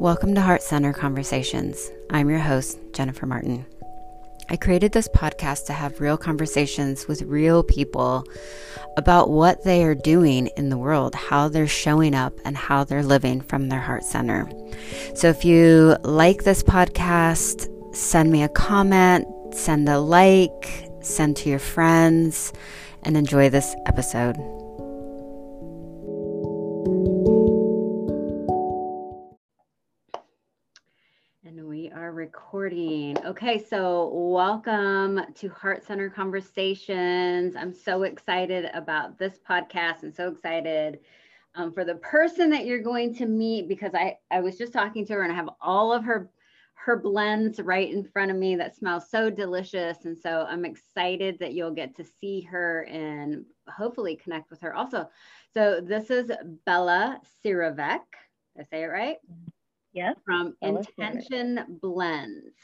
[0.00, 1.90] Welcome to Heart Center Conversations.
[2.08, 3.66] I'm your host, Jennifer Martin.
[4.48, 8.24] I created this podcast to have real conversations with real people
[8.96, 13.02] about what they are doing in the world, how they're showing up, and how they're
[13.02, 14.50] living from their heart center.
[15.14, 21.50] So if you like this podcast, send me a comment, send a like, send to
[21.50, 22.54] your friends,
[23.02, 24.59] and enjoy this episode.
[33.30, 37.54] Okay, so welcome to Heart Center Conversations.
[37.54, 40.98] I'm so excited about this podcast and so excited
[41.54, 45.06] um, for the person that you're going to meet because I, I was just talking
[45.06, 46.28] to her and I have all of her
[46.74, 50.06] her blends right in front of me that smells so delicious.
[50.06, 54.74] And so I'm excited that you'll get to see her and hopefully connect with her
[54.74, 55.08] also.
[55.54, 56.32] So this is
[56.66, 58.00] Bella Siravec.
[58.56, 59.18] Did I say it right?
[59.92, 60.16] Yes.
[60.24, 62.56] From Intention Blends.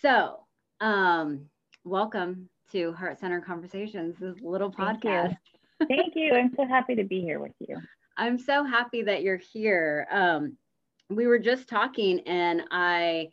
[0.00, 0.36] So,
[0.80, 1.46] um,
[1.82, 5.36] welcome to Heart Center Conversations, this little Thank podcast.
[5.80, 5.86] You.
[5.88, 6.34] Thank you.
[6.34, 7.78] I'm so happy to be here with you.
[8.16, 10.06] I'm so happy that you're here.
[10.12, 10.56] Um,
[11.10, 13.30] we were just talking, and I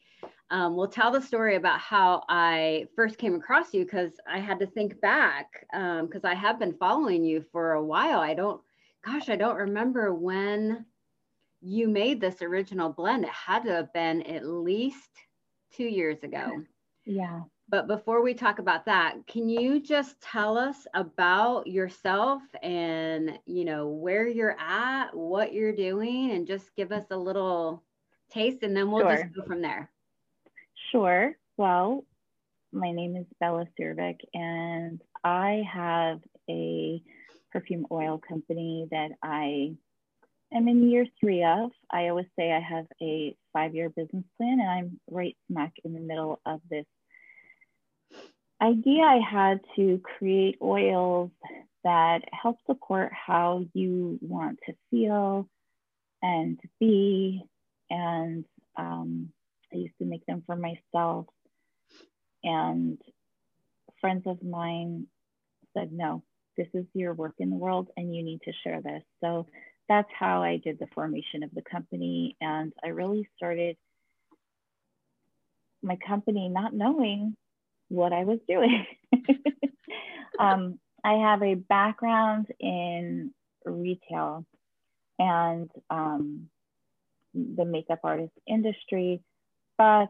[0.50, 4.58] um, will tell the story about how I first came across you because I had
[4.58, 8.22] to think back because um, I have been following you for a while.
[8.22, 8.60] I don't,
[9.06, 10.84] gosh, I don't remember when
[11.62, 15.12] you made this original blend, it had to have been at least
[15.76, 16.64] two years ago.
[17.06, 17.42] Yeah.
[17.68, 23.66] But before we talk about that, can you just tell us about yourself and, you
[23.66, 27.84] know, where you're at, what you're doing, and just give us a little
[28.30, 29.24] taste and then we'll sure.
[29.24, 29.90] just go from there.
[30.92, 31.36] Sure.
[31.58, 32.06] Well,
[32.72, 37.02] my name is Bella Sirvik and I have a
[37.52, 39.74] perfume oil company that I
[40.54, 41.72] I'm in year three of.
[41.92, 45.94] I always say I have a five year business plan, and I'm right smack in
[45.94, 46.86] the middle of this
[48.62, 51.32] idea I had to create oils
[51.84, 55.48] that help support how you want to feel
[56.22, 57.44] and be.
[57.90, 58.46] And
[58.76, 59.30] um,
[59.74, 61.28] I used to make them for myself.
[62.44, 63.00] And
[64.02, 65.08] friends of mine
[65.76, 66.24] said, no,
[66.58, 69.04] this is your work in the world and you need to share this.
[69.22, 69.46] So
[69.88, 72.36] that's how I did the formation of the company.
[72.42, 73.78] And I really started
[75.82, 77.36] my company not knowing
[77.90, 78.86] what I was doing.
[80.40, 83.32] um, I have a background in
[83.64, 84.46] retail
[85.20, 86.50] and um,
[87.34, 89.22] the makeup artist industry,
[89.78, 90.08] but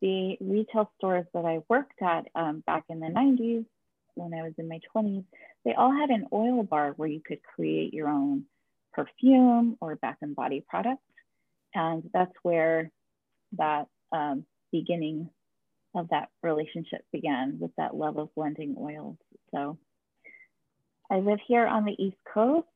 [0.00, 3.64] the retail stores that I worked at um, back in the 90s,
[4.14, 5.24] when I was in my 20s,
[5.64, 8.44] they all had an oil bar where you could create your own
[8.96, 11.02] perfume or bath and body products.
[11.74, 12.90] And that's where
[13.58, 15.28] that um, beginning
[15.94, 19.16] of that relationship began with that love of blending oils.
[19.54, 19.78] So
[21.10, 22.66] I live here on the East Coast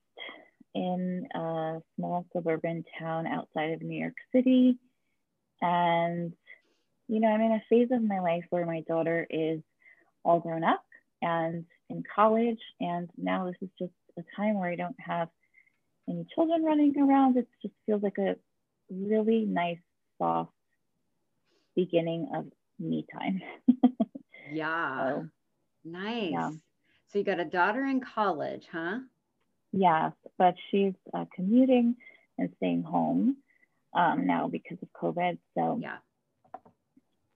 [0.74, 4.78] in a small suburban town outside of New York City.
[5.60, 6.32] And,
[7.08, 9.60] you know, I'm in a phase of my life where my daughter is
[10.24, 10.84] all grown up
[11.22, 12.60] and in college.
[12.80, 15.28] And now this is just a time where I don't have
[16.10, 17.36] any children running around.
[17.36, 18.36] It just feels like a
[18.90, 19.78] really nice,
[20.18, 20.52] soft
[21.76, 22.46] beginning of
[22.78, 23.40] me time.
[24.52, 25.10] yeah.
[25.10, 25.28] So,
[25.84, 26.30] nice.
[26.32, 26.50] Yeah.
[27.12, 28.98] So you got a daughter in college, huh?
[29.72, 31.96] Yes, but she's uh, commuting
[32.38, 33.36] and staying home
[33.94, 35.38] um, now because of COVID.
[35.56, 35.98] So yeah,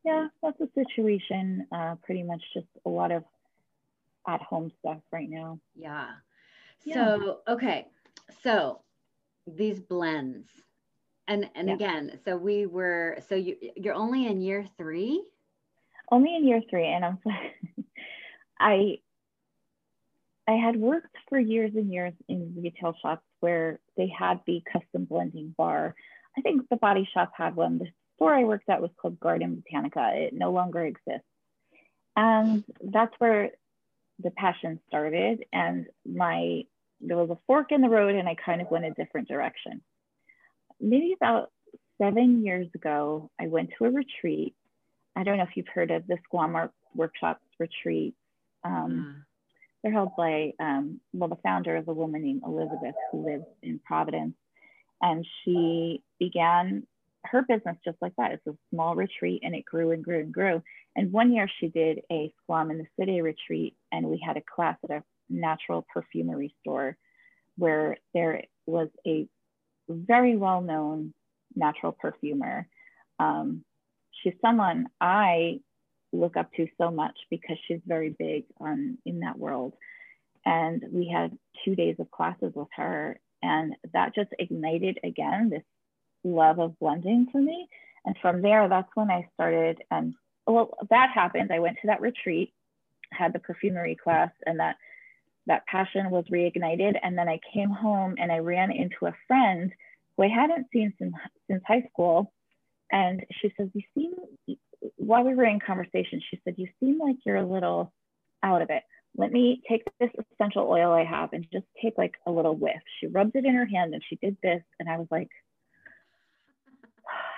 [0.05, 1.67] yeah, that's the situation.
[1.73, 3.25] Uh, pretty much just a lot of
[4.27, 5.59] at home stuff right now.
[5.77, 6.09] Yeah.
[6.93, 6.93] So
[7.47, 7.55] yeah.
[7.55, 7.87] okay,
[8.43, 8.81] so
[9.47, 10.49] these blends.
[11.27, 11.75] And and yeah.
[11.75, 15.25] again so we were so you you're only in year three?
[16.12, 17.19] Only in year three and i'm
[18.61, 18.99] i
[20.47, 25.07] i had worked for years and years in retail shops where they had the custom
[25.07, 25.95] blending bar.
[26.37, 27.78] I think the body shop had one.
[27.78, 30.27] The store i worked at was called Garden Botanika.
[30.27, 31.27] It no longer exists.
[32.16, 33.53] And that's where
[34.22, 35.45] the passion started.
[35.53, 36.65] And my
[37.06, 39.83] there was a fork in the road and I kind of went a different direction.
[40.80, 41.51] Maybe about
[42.01, 44.54] seven years ago, I went to a retreat.
[45.16, 48.15] I don't know if you've heard of the Squam Workshops retreat.
[48.65, 49.22] Um, mm.
[49.83, 53.78] They're held by, um, well, the founder is a woman named Elizabeth who lives in
[53.84, 54.34] Providence.
[55.03, 56.86] And she began
[57.27, 58.33] her business just like that.
[58.33, 60.62] It's a small retreat and it grew and grew and grew.
[60.97, 64.42] And one year she did a Squam in the City retreat and we had a
[64.42, 66.97] class at a natural perfumery store
[67.56, 69.26] where there was a
[69.88, 71.12] very well known
[71.54, 72.66] natural perfumer.
[73.18, 73.65] Um,
[74.22, 75.60] she's someone I
[76.12, 79.74] look up to so much because she's very big on in that world.
[80.47, 85.62] And we had two days of classes with her, and that just ignited again this
[86.22, 87.68] love of blending for me.
[88.04, 89.82] And from there, that's when I started.
[89.91, 90.15] And
[90.47, 91.50] well, that happened.
[91.53, 92.53] I went to that retreat,
[93.10, 94.76] had the perfumery class, and that
[95.47, 96.99] that passion was reignited.
[97.03, 99.73] And then I came home and I ran into a friend
[100.17, 101.15] who I hadn't seen since,
[101.51, 102.33] since high school.
[102.91, 104.13] And she says, You seem,
[104.97, 107.93] while we were in conversation, she said, You seem like you're a little
[108.43, 108.83] out of it.
[109.17, 112.83] Let me take this essential oil I have and just take like a little whiff.
[113.01, 114.63] She rubbed it in her hand and she did this.
[114.81, 115.29] And I was like,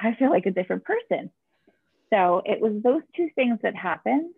[0.02, 1.30] I feel like a different person.
[2.12, 4.32] So it was those two things that happened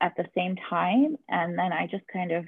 [0.00, 1.16] at the same time.
[1.28, 2.44] And then I just kind of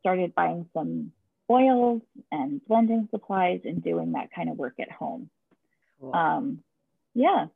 [0.00, 1.12] started buying some
[1.50, 5.30] oils and blending supplies and doing that kind of work at home.
[6.00, 6.14] Cool.
[6.14, 6.58] Um,
[7.14, 7.46] yeah,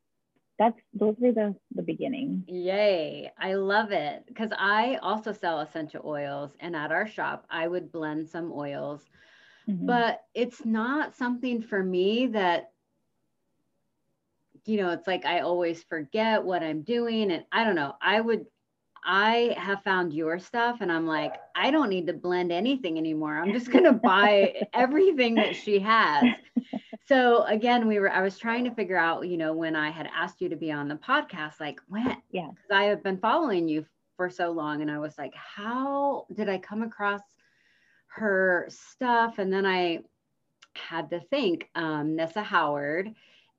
[0.58, 2.44] that's those were the the beginning.
[2.46, 3.32] Yay!
[3.38, 7.90] I love it because I also sell essential oils, and at our shop, I would
[7.90, 9.02] blend some oils,
[9.68, 9.86] mm-hmm.
[9.86, 12.70] but it's not something for me that
[14.66, 18.18] you know it's like i always forget what i'm doing and i don't know i
[18.18, 18.46] would
[19.04, 23.36] I have found your stuff and I'm like, I don't need to blend anything anymore.
[23.36, 26.24] I'm just going to buy everything that she has.
[27.06, 30.08] So again, we were, I was trying to figure out, you know, when I had
[30.14, 33.68] asked you to be on the podcast, like when, yeah, because I have been following
[33.68, 33.84] you
[34.16, 34.80] for so long.
[34.80, 37.20] And I was like, how did I come across
[38.06, 39.38] her stuff?
[39.38, 40.00] And then I
[40.74, 43.08] had to think, um, Nessa Howard,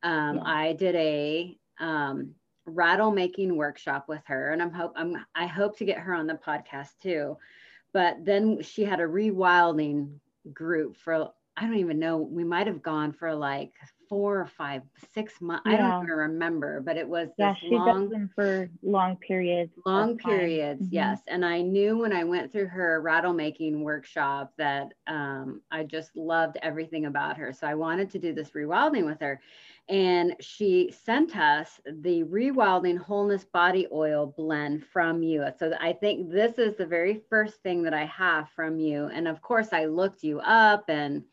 [0.01, 0.43] um, yeah.
[0.43, 2.33] I did a, um,
[2.65, 6.27] rattle making workshop with her and i'm hope i'm i hope to get her on
[6.27, 7.37] the podcast too.
[7.93, 10.19] But then she had a rewilding
[10.53, 13.71] group for i don't even know we might have gone for like
[14.07, 14.83] four or five
[15.13, 15.73] six months yeah.
[15.73, 19.71] i don't even remember but it was yeah she long, does them for long periods
[19.85, 20.93] long periods mm-hmm.
[20.93, 21.21] yes.
[21.27, 26.15] And i knew when i went through her rattle making workshop that um, i just
[26.15, 27.53] loved everything about her.
[27.53, 29.41] So i wanted to do this rewilding with her
[29.87, 35.45] and she sent us the Rewilding Wholeness Body Oil blend from you.
[35.59, 39.05] So I think this is the very first thing that I have from you.
[39.13, 41.23] And of course, I looked you up and,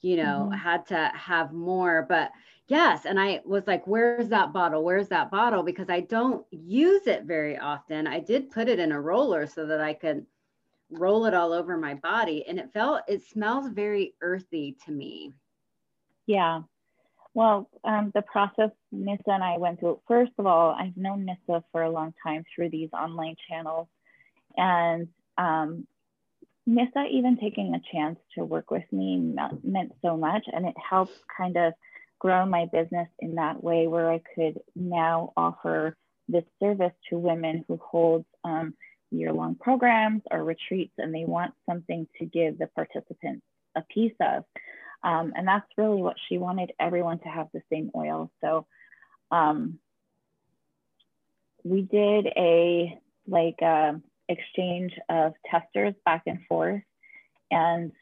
[0.00, 0.54] you know, mm-hmm.
[0.54, 2.04] had to have more.
[2.08, 2.32] But
[2.66, 4.82] yes, and I was like, where's that bottle?
[4.82, 5.62] Where's that bottle?
[5.62, 8.08] Because I don't use it very often.
[8.08, 10.26] I did put it in a roller so that I could
[10.90, 12.44] roll it all over my body.
[12.48, 15.34] And it felt, it smells very earthy to me.
[16.26, 16.62] Yeah,
[17.34, 21.64] well, um, the process Nissa and I went through, first of all, I've known Nissa
[21.72, 23.88] for a long time through these online channels.
[24.56, 25.08] And
[25.38, 25.86] um,
[26.66, 30.44] Nissa even taking a chance to work with me meant so much.
[30.52, 31.72] And it helped kind of
[32.18, 35.96] grow my business in that way where I could now offer
[36.28, 38.74] this service to women who hold um,
[39.10, 43.44] year-long programs or retreats and they want something to give the participants
[43.74, 44.44] a piece of.
[45.04, 48.30] Um, and that's really what she wanted everyone to have the same oil.
[48.40, 48.66] So
[49.30, 49.78] um,
[51.64, 53.58] we did a like
[54.28, 56.82] exchange of testers back and forth.
[57.50, 57.92] And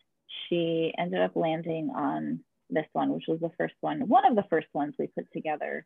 [0.49, 2.40] she ended up landing on
[2.71, 5.85] this one, which was the first one, one of the first ones we put together.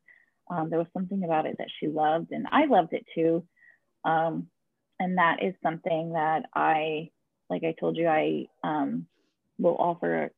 [0.51, 3.47] Um, there was something about it that she loved, and I loved it too.
[4.05, 4.49] Um,
[5.01, 7.11] and that is something that I,
[7.49, 9.07] like I told you, I um,
[9.59, 10.31] will offer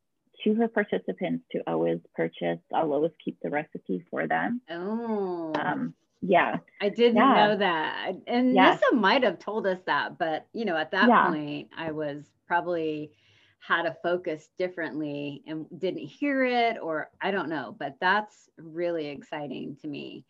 [0.45, 2.59] to her participants to always purchase.
[2.75, 4.61] I'll always keep the recipe for them.
[4.71, 5.53] Oh.
[5.55, 6.57] Um, yeah.
[6.81, 7.35] I didn't yeah.
[7.35, 8.13] know that.
[8.27, 8.73] And yeah.
[8.73, 11.29] Nissa might have told us that, but you know, at that yeah.
[11.29, 13.13] point I was probably
[13.61, 19.07] had to focus differently and didn't hear it or I don't know, but that's really
[19.09, 20.25] exciting to me.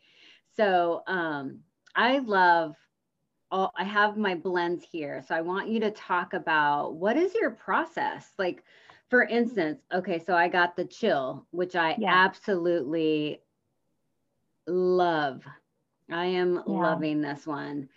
[0.56, 1.60] So um
[1.94, 2.74] I love
[3.50, 5.22] all I have my blends here.
[5.26, 8.28] So I want you to talk about what is your process?
[8.38, 8.64] Like
[9.08, 12.12] for instance, okay, so I got the chill, which I yeah.
[12.12, 13.40] absolutely
[14.66, 15.42] love.
[16.10, 16.62] I am yeah.
[16.66, 17.88] loving this one.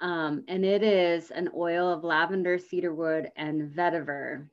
[0.00, 4.46] Um, and it is an oil of lavender, cedarwood, and vetiver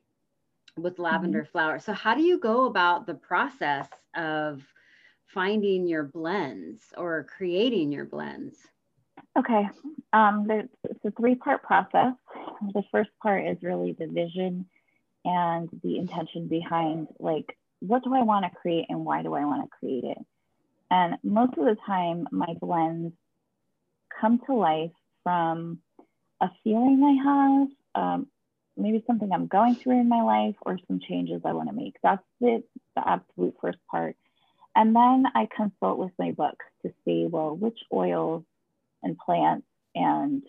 [0.76, 1.52] with lavender mm-hmm.
[1.52, 1.78] flower.
[1.78, 4.62] So, how do you go about the process of
[5.26, 8.56] finding your blends or creating your blends?
[9.38, 9.68] Okay,
[10.12, 12.14] um, it's a three part process.
[12.74, 14.66] The first part is really the vision
[15.26, 19.44] and the intention behind like what do I want to create and why do I
[19.44, 20.18] want to create it?
[20.90, 23.12] And most of the time, my blends
[24.20, 24.92] come to life
[25.24, 25.80] from
[26.40, 28.26] a feeling I have, um,
[28.76, 31.96] maybe something I'm going through in my life, or some changes I want to make.
[32.02, 32.62] That's the,
[32.94, 34.16] the absolute first part.
[34.74, 38.44] and then I consult with my book to see, well, which oils
[39.02, 40.42] and plants and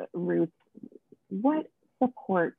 [0.00, 0.56] uh, roots,
[1.28, 1.66] what
[2.02, 2.56] supports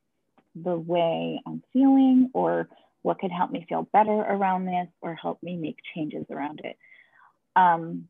[0.64, 2.68] the way I'm feeling or
[3.02, 6.76] what could help me feel better around this or help me make changes around it.
[7.56, 8.08] Um,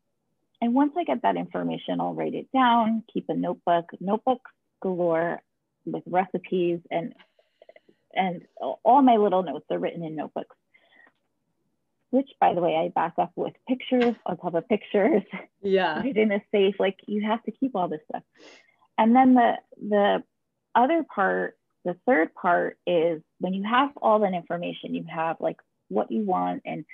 [0.61, 4.51] and once I get that information, I'll write it down, keep a notebook, notebooks
[4.81, 5.41] galore
[5.85, 7.13] with recipes and
[8.13, 10.55] and all my little notes are written in notebooks.
[12.09, 15.21] Which, by the way, I back up with pictures on top of pictures.
[15.61, 16.01] Yeah.
[16.15, 16.75] in a safe.
[16.79, 18.23] Like you have to keep all this stuff.
[18.97, 20.23] And then the the
[20.73, 25.57] other part, the third part is when you have all that information, you have like
[25.87, 26.85] what you want and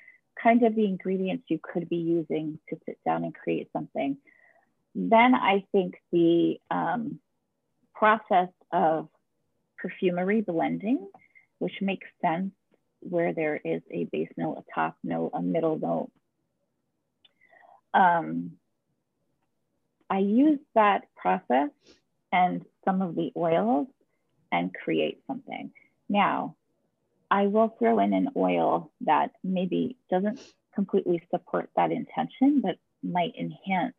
[0.42, 4.18] kind of the ingredients you could be using to sit down and create something.
[4.94, 7.20] Then I think the um,
[7.94, 9.10] process of
[9.78, 11.08] perfumery blending,
[11.60, 12.52] which makes sense
[13.02, 16.12] where there is a base note, a top note, a middle note.
[17.94, 18.54] Um,
[20.10, 21.70] I use that process
[22.32, 23.88] and some of the oils
[24.56, 25.72] and create something.
[26.10, 26.56] Now,
[27.30, 30.40] I will throw in an oil that maybe doesn't
[30.74, 33.96] completely support that intention, but might enhance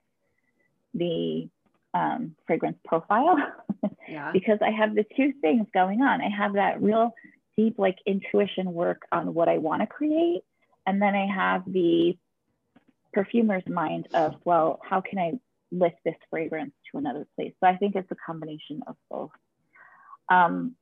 [0.94, 1.48] the
[1.94, 3.36] um, fragrance profile
[4.08, 4.32] yeah.
[4.32, 6.20] because I have the two things going on.
[6.20, 7.14] I have that real
[7.56, 10.42] deep like intuition work on what I want to create.
[10.86, 12.16] And then I have the
[13.12, 15.32] perfumer's mind of, well, how can I
[15.72, 17.52] lift this fragrance to another place?
[17.60, 19.30] So I think it's a combination of both.
[20.28, 20.74] Um,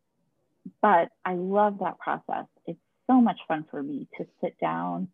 [0.80, 2.46] but I love that process.
[2.66, 5.08] It's so much fun for me to sit down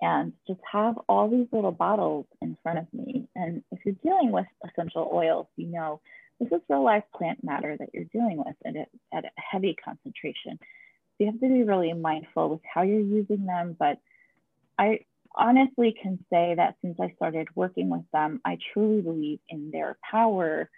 [0.00, 3.28] and just have all these little bottles in front of me.
[3.34, 6.00] And if you're dealing with essential oils, you know
[6.38, 9.74] this is real life plant matter that you're dealing with at a, at a heavy
[9.84, 10.58] concentration.
[10.60, 13.74] So you have to be really mindful with how you're using them.
[13.76, 13.98] But
[14.78, 15.00] I
[15.34, 19.98] honestly can say that since I started working with them, I truly believe in their
[20.08, 20.70] power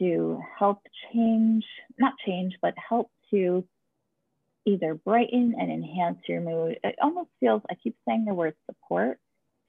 [0.00, 0.80] to help
[1.12, 1.64] change,
[1.98, 3.64] not change, but help to
[4.66, 6.78] either brighten and enhance your mood.
[6.82, 9.18] It almost feels, I keep saying the word support,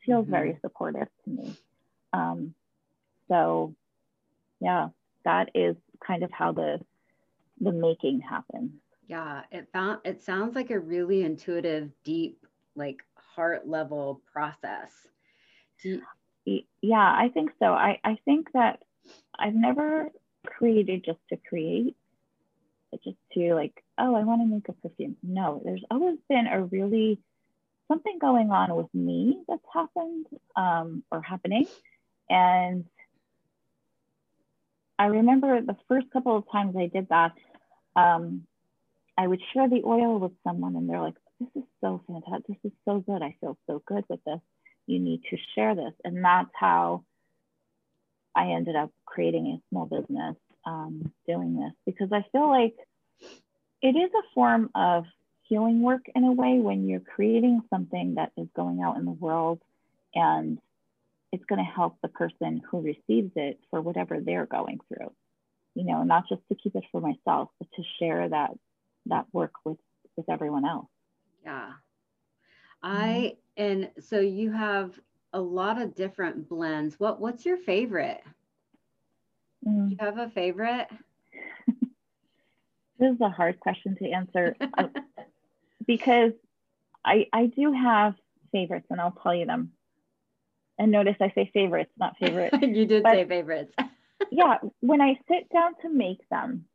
[0.05, 0.31] feels mm-hmm.
[0.31, 1.55] very supportive to me.
[2.13, 2.55] Um,
[3.27, 3.75] so
[4.59, 4.89] yeah,
[5.23, 6.79] that is kind of how the
[7.59, 8.71] the making happens.
[9.07, 12.45] Yeah, it found it sounds like a really intuitive, deep,
[12.75, 14.91] like heart level process.
[15.83, 16.01] You-
[16.81, 17.67] yeah, I think so.
[17.67, 18.81] I, I think that
[19.37, 20.09] I've never
[20.45, 21.95] created just to create,
[23.03, 25.17] just to like, oh, I want to make a perfume.
[25.23, 27.19] No, there's always been a really
[27.87, 31.67] something going on with me that's happened um, or happening.
[32.29, 32.85] And
[34.97, 37.33] I remember the first couple of times I did that,
[37.95, 38.43] um,
[39.17, 42.45] I would share the oil with someone and they're like, this is so fantastic.
[42.47, 43.21] This is so good.
[43.21, 44.39] I feel so good with this.
[44.87, 45.93] You need to share this.
[46.05, 47.03] And that's how
[48.35, 50.35] I ended up creating a small business
[50.65, 52.75] um, doing this because I feel like
[53.81, 55.05] it is a form of
[55.43, 59.11] healing work in a way when you're creating something that is going out in the
[59.11, 59.59] world
[60.13, 60.59] and
[61.31, 65.11] it's going to help the person who receives it for whatever they're going through
[65.75, 68.51] you know not just to keep it for myself but to share that
[69.05, 69.77] that work with
[70.15, 70.87] with everyone else
[71.43, 71.71] yeah
[72.83, 73.63] i mm-hmm.
[73.63, 74.91] and so you have
[75.33, 78.21] a lot of different blends what what's your favorite
[79.65, 79.89] mm-hmm.
[79.89, 80.87] you have a favorite
[82.99, 84.55] this is a hard question to answer
[85.87, 86.33] because
[87.05, 88.15] i i do have
[88.51, 89.71] favorites and i'll tell you them
[90.81, 92.53] and notice I say favorites, not favorite.
[92.61, 93.71] you did but, say favorites.
[94.31, 96.65] yeah, when I sit down to make them,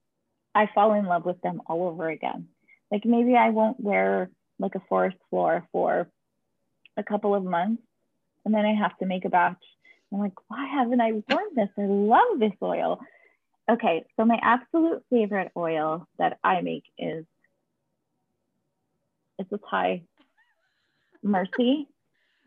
[0.55, 2.47] I fall in love with them all over again.
[2.93, 6.09] Like maybe I won't wear like a forest floor for
[6.97, 7.83] a couple of months
[8.47, 9.63] and then I have to make a batch.
[10.13, 11.69] I'm like, why haven't I worn this?
[11.77, 13.01] I love this oil.
[13.69, 17.27] Okay, so my absolute favorite oil that I make is
[19.41, 20.03] it's a Thai
[21.25, 21.89] Mercy.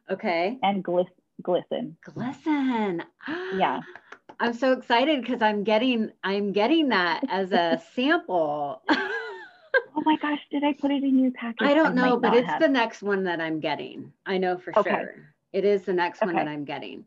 [0.09, 0.57] Okay.
[0.63, 1.09] And Gliss
[1.41, 1.97] glisten.
[2.03, 3.03] Glisten.
[3.27, 3.81] yeah.
[4.39, 8.81] I'm so excited because I'm getting I'm getting that as a sample.
[8.89, 11.67] oh my gosh, did I put it in your package?
[11.67, 12.61] I don't I know, but it's have.
[12.61, 14.13] the next one that I'm getting.
[14.25, 14.89] I know for okay.
[14.89, 15.33] sure.
[15.53, 16.27] It is the next okay.
[16.27, 17.05] one that I'm getting.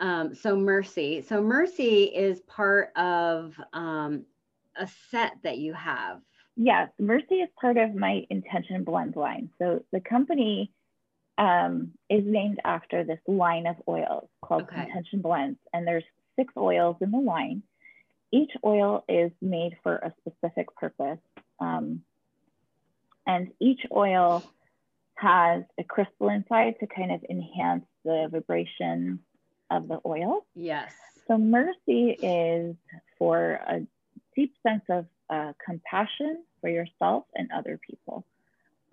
[0.00, 1.22] Um, so Mercy.
[1.22, 4.24] So Mercy is part of um,
[4.76, 6.20] a set that you have.
[6.56, 9.50] Yes, Mercy is part of my intention blend line.
[9.58, 10.72] So the company
[11.38, 14.82] um, is named after this line of oils called okay.
[14.82, 15.58] Intention Blends.
[15.72, 16.04] And there's
[16.36, 17.62] six oils in the line.
[18.32, 21.18] Each oil is made for a specific purpose.
[21.60, 22.02] Um,
[23.26, 24.44] and each oil
[25.14, 29.20] has a crystal inside to kind of enhance the vibration
[29.70, 30.44] of the oil.
[30.54, 30.92] Yes.
[31.28, 32.76] So mercy is
[33.18, 33.86] for a
[34.34, 38.26] deep sense of uh, compassion for yourself and other people.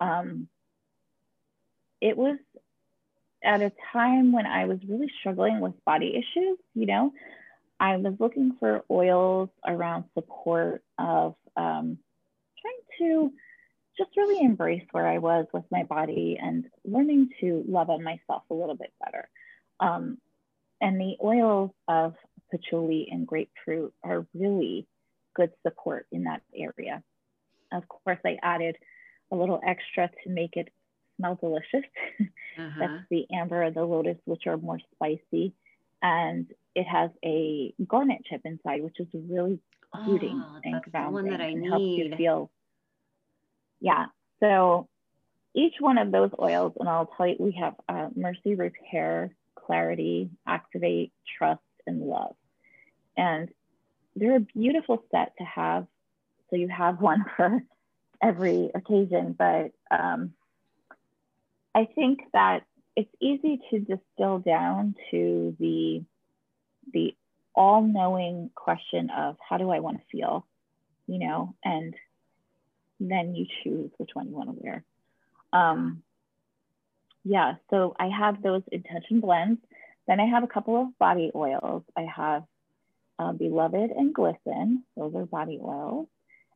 [0.00, 0.48] Um,
[2.00, 2.38] it was
[3.44, 7.12] at a time when I was really struggling with body issues, you know,
[7.78, 11.98] I was looking for oils around support of um,
[12.60, 13.32] trying to
[13.96, 18.42] just really embrace where I was with my body and learning to love on myself
[18.50, 19.28] a little bit better.
[19.80, 20.18] Um,
[20.80, 22.14] and the oils of
[22.50, 24.86] patchouli and grapefruit are really
[25.34, 27.02] good support in that area.
[27.72, 28.76] Of course, I added
[29.30, 30.68] a little extra to make it
[31.16, 31.88] smell delicious.
[32.58, 32.70] Uh-huh.
[32.78, 35.54] That's the amber or the lotus, which are more spicy.
[36.02, 39.58] And it has a garnet chip inside, which is really
[40.04, 41.68] soothing oh, and grounding and need.
[41.70, 42.50] helps you feel.
[43.82, 44.06] Yeah.
[44.40, 44.88] So
[45.54, 50.30] each one of those oils, and I'll tell you, we have uh, Mercy Repair, Clarity,
[50.46, 52.36] Activate, Trust, and Love.
[53.16, 53.50] And
[54.16, 55.86] they're a beautiful set to have.
[56.48, 57.60] So you have one for
[58.22, 60.32] every occasion, but um,
[61.74, 62.60] I think that
[62.94, 66.04] it's easy to distill down to the
[66.92, 67.14] the
[67.54, 70.46] all-knowing question of how do I want to feel,
[71.06, 71.94] you know, and
[73.10, 74.84] then you choose which one you want to wear.
[75.52, 76.02] Um,
[77.24, 79.60] yeah, so I have those intention blends.
[80.08, 81.84] Then I have a couple of body oils.
[81.96, 82.44] I have
[83.18, 84.84] uh, Beloved and Glisten.
[84.96, 86.08] Those are body oils.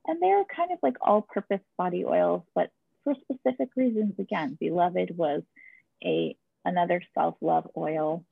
[0.06, 2.70] And they're kind of like all purpose body oils, but
[3.04, 4.14] for specific reasons.
[4.18, 5.42] Again, Beloved was
[6.04, 8.24] a another self-love oil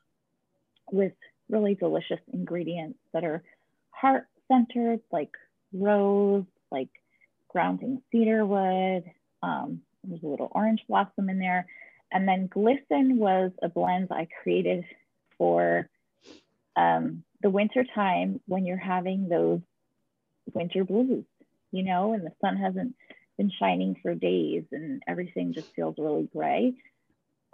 [0.90, 1.12] with
[1.48, 3.42] really delicious ingredients that are
[3.90, 5.30] heart-centered, like
[5.72, 6.88] rose, like
[7.54, 9.04] grounding cedar wood.
[9.42, 11.66] Um, there's a little orange blossom in there.
[12.12, 14.84] And then Glisten was a blend I created
[15.38, 15.88] for
[16.76, 19.60] um, the winter time when you're having those
[20.52, 21.24] winter blues,
[21.70, 22.94] you know, and the sun hasn't
[23.38, 26.74] been shining for days and everything just feels really gray.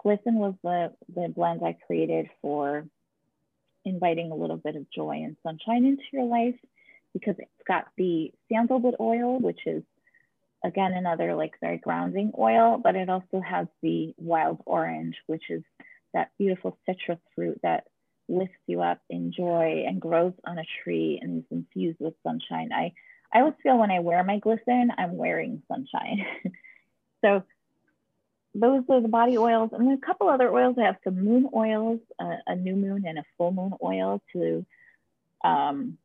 [0.03, 2.87] Glisten was the, the blend I created for
[3.85, 6.57] inviting a little bit of joy and sunshine into your life
[7.13, 9.83] because it's got the sandalwood oil, which is
[10.65, 15.63] again another like very grounding oil, but it also has the wild orange, which is
[16.15, 17.85] that beautiful citrus fruit that
[18.29, 22.71] lifts you up in joy and grows on a tree and is infused with sunshine.
[22.73, 22.93] I,
[23.33, 26.25] I always feel when I wear my glisten, I'm wearing sunshine.
[27.25, 27.43] so
[28.55, 29.71] those are the body oils.
[29.73, 30.77] And then a couple other oils.
[30.79, 34.65] I have some moon oils, uh, a new moon and a full moon oil to
[35.45, 35.99] um,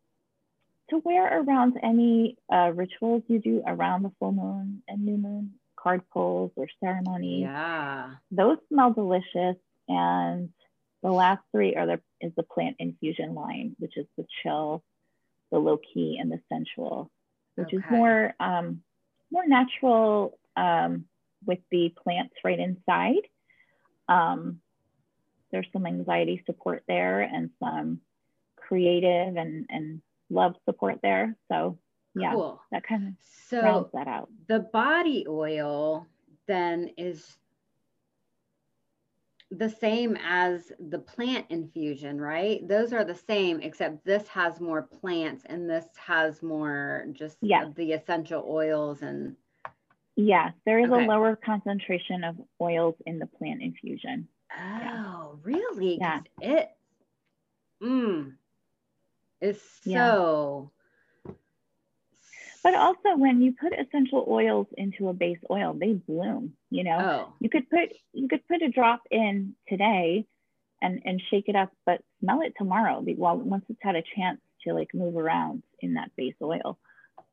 [0.89, 5.54] to wear around any uh, rituals you do around the full moon and new moon,
[5.76, 7.43] card pulls or ceremonies.
[7.43, 8.12] Yeah.
[8.32, 9.58] Those smell delicious.
[9.88, 10.50] And
[11.04, 14.84] the last three are the is the plant infusion line, which is the chill,
[15.52, 17.12] the low key, and the sensual,
[17.56, 17.78] which okay.
[17.78, 18.82] is more um,
[19.32, 21.06] more natural um,
[21.45, 23.21] with the plants right inside.
[24.10, 24.60] Um,
[25.52, 28.02] there's some anxiety support there and some
[28.58, 31.36] creative and, and love support there.
[31.52, 31.78] So
[32.16, 32.62] yeah, cool.
[32.72, 33.14] that kind of
[33.50, 34.30] so rounds that out.
[34.48, 36.08] The body oil
[36.48, 37.38] then is
[39.52, 42.68] the same as the plant infusion, right?
[42.68, 47.70] Those are the same, except this has more plants and this has more just yeah.
[47.76, 49.36] the essential oils and.
[50.18, 51.04] Yeah, there is okay.
[51.04, 54.30] a lower concentration of oils in the plant infusion.
[54.54, 55.24] Oh, yeah.
[55.44, 55.98] really?
[56.00, 56.20] Yeah.
[56.40, 56.70] It,
[57.84, 58.34] mm,
[59.45, 60.71] is so
[62.65, 66.97] but also when you put essential oils into a base oil, they bloom, you know.
[66.99, 67.34] Oh.
[67.39, 70.25] You could put you could put a drop in today
[70.81, 74.39] and and shake it up, but smell it tomorrow well once it's had a chance
[74.63, 76.79] to like move around in that base oil,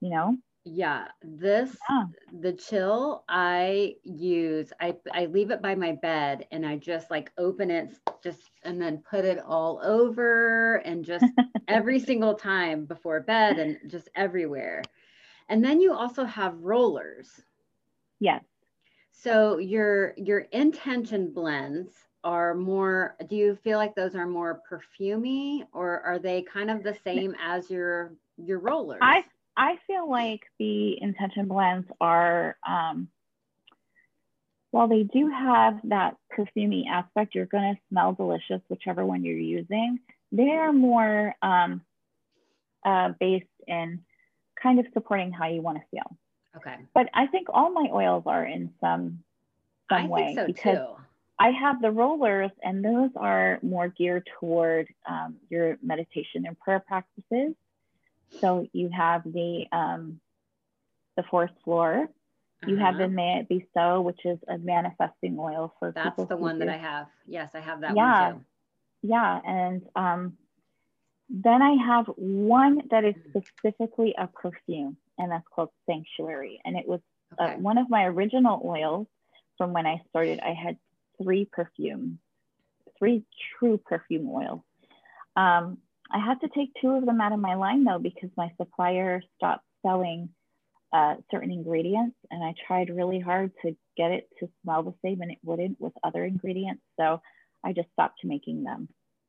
[0.02, 0.36] you know?
[0.64, 2.04] Yeah, this yeah.
[2.40, 7.32] the chill I use, I I leave it by my bed and I just like
[7.36, 7.90] open it
[8.22, 11.24] just and then put it all over and just
[11.68, 14.82] every single time before bed and just everywhere.
[15.48, 17.28] And then you also have rollers.
[18.20, 18.44] Yes.
[19.10, 21.92] So your your intention blends
[22.24, 26.84] are more do you feel like those are more perfumy or are they kind of
[26.84, 29.00] the same as your your rollers?
[29.02, 29.24] I
[29.56, 33.08] I feel like the intention blends are um
[34.72, 39.36] while they do have that perfumey aspect, you're going to smell delicious, whichever one you're
[39.36, 40.00] using.
[40.32, 41.82] They are more um,
[42.82, 44.02] uh, based in
[44.60, 46.16] kind of supporting how you want to feel.
[46.56, 46.76] Okay.
[46.94, 49.22] But I think all my oils are in some
[49.90, 50.96] some way so because too.
[51.38, 56.80] I have the rollers, and those are more geared toward um, your meditation and prayer
[56.80, 57.54] practices.
[58.40, 60.20] So you have the um,
[61.16, 62.08] the forest floor.
[62.66, 63.12] You have the Uh-huh.
[63.12, 66.68] May It Be So, which is a manifesting oil for That's people the one that
[66.68, 67.08] I have.
[67.26, 68.28] Yes, I have that Yeah.
[68.28, 68.44] one too.
[69.02, 70.38] Yeah, and um,
[71.28, 76.60] then I have one that is specifically a perfume, and that's called Sanctuary.
[76.64, 77.00] And it was
[77.40, 77.54] Okay.
[77.54, 79.08] uh, one of my original oils
[79.58, 80.38] from when I started.
[80.40, 80.76] I had
[81.20, 82.18] three perfumes,
[82.98, 83.24] three
[83.58, 84.60] true perfume oils.
[85.34, 85.78] Um,
[86.12, 89.22] I had to take two of them out of my line though because my supplier
[89.36, 90.28] stopped selling
[90.92, 95.22] uh, certain ingredients, and I tried really hard to get it to smell the same,
[95.22, 96.82] and it wouldn't with other ingredients.
[97.00, 97.22] So
[97.64, 98.88] I just stopped making them,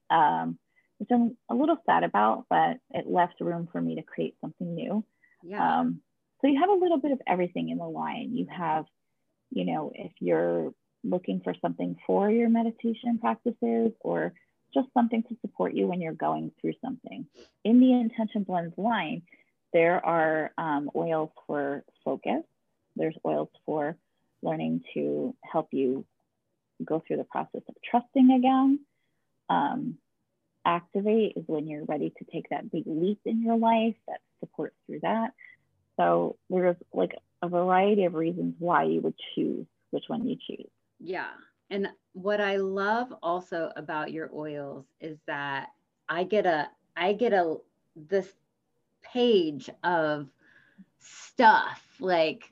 [0.09, 0.59] um,
[0.97, 4.75] which I'm a little sad about, but it left room for me to create something
[4.75, 5.05] new.
[5.41, 5.79] yeah.
[5.79, 6.01] Um,
[6.41, 8.31] so you have a little bit of everything in the line.
[8.33, 8.83] You have,
[9.49, 10.73] you know, if you're
[11.05, 14.33] looking for something for your meditation practices or
[14.73, 17.25] just something to support you when you're going through something.
[17.63, 19.23] In the Intention Blends line,
[19.71, 22.43] there are um, oils for focus.
[22.95, 23.97] There's oils for
[24.41, 26.05] learning to help you
[26.83, 28.79] go through the process of trusting again.
[29.49, 29.97] Um,
[30.65, 34.75] activate is when you're ready to take that big leap in your life that supports
[34.85, 35.31] through that.
[35.97, 40.69] So there's like a variety of reasons why you would choose which one you choose.
[40.99, 41.27] Yeah.
[41.69, 45.69] And what I love also about your oils is that
[46.09, 47.57] I get a I get a
[47.95, 48.31] this
[49.03, 50.29] page of
[50.99, 52.51] stuff like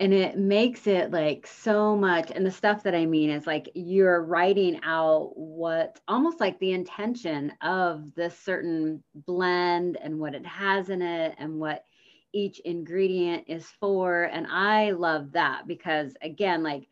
[0.00, 3.70] and it makes it like so much and the stuff that I mean is like
[3.74, 10.46] you're writing out what almost like the intention of this certain blend and what it
[10.46, 11.84] has in it and what
[12.32, 16.86] each ingredient is for and I love that because again like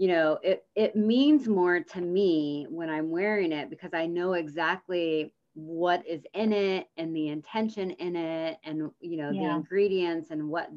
[0.00, 4.32] you know it it means more to me when i'm wearing it because i know
[4.32, 10.30] exactly what is in it and the intention in it and you know the ingredients
[10.30, 10.70] and what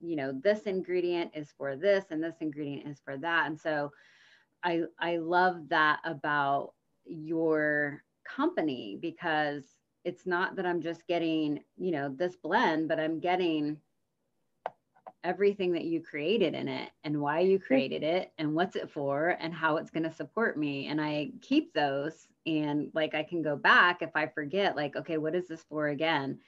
[0.00, 3.46] you know this ingredient is for this and this ingredient is for that.
[3.46, 3.90] And so
[4.62, 6.72] i i love that about
[7.04, 13.18] your company because it's not that i'm just getting you know this blend but i'm
[13.20, 13.76] getting
[15.26, 19.36] everything that you created in it and why you created it and what's it for
[19.40, 20.86] and how it's going to support me.
[20.86, 25.18] And i keep those and like i can go back if i forget like okay
[25.18, 26.38] what is this for again?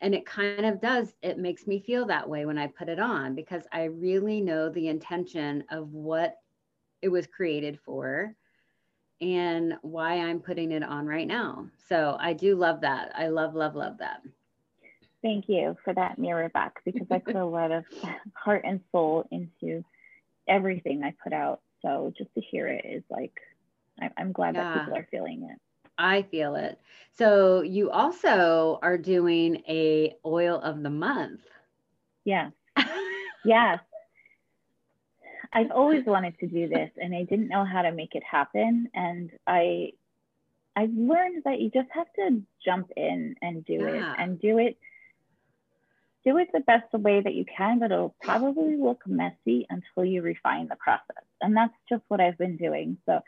[0.00, 3.00] And it kind of does it makes me feel that way when i put it
[3.00, 6.36] on because i really know the intention of what
[7.02, 8.36] it was created for
[9.20, 11.66] and why i'm putting it on right now.
[11.88, 13.10] So i do love that.
[13.16, 14.22] I love love love that
[15.22, 17.84] Thank you for that mirror back because I put a lot of
[18.34, 19.84] heart and soul into
[20.48, 21.60] everything I put out.
[21.82, 23.32] So just to hear it is like,
[24.16, 25.60] I'm glad that people are feeling it.
[25.98, 26.80] I feel it.
[27.12, 31.42] So you also are doing a oil of the month.
[32.24, 32.52] Yes,
[33.44, 33.78] yes.
[35.52, 38.88] I've always wanted to do this and I didn't know how to make it happen.
[38.94, 39.92] And I,
[40.74, 44.78] I've learned that you just have to jump in and do it and do it
[46.24, 50.22] do it the best way that you can, but it'll probably look messy until you
[50.22, 51.24] refine the process.
[51.40, 52.96] And that's just what I've been doing.
[53.06, 53.20] So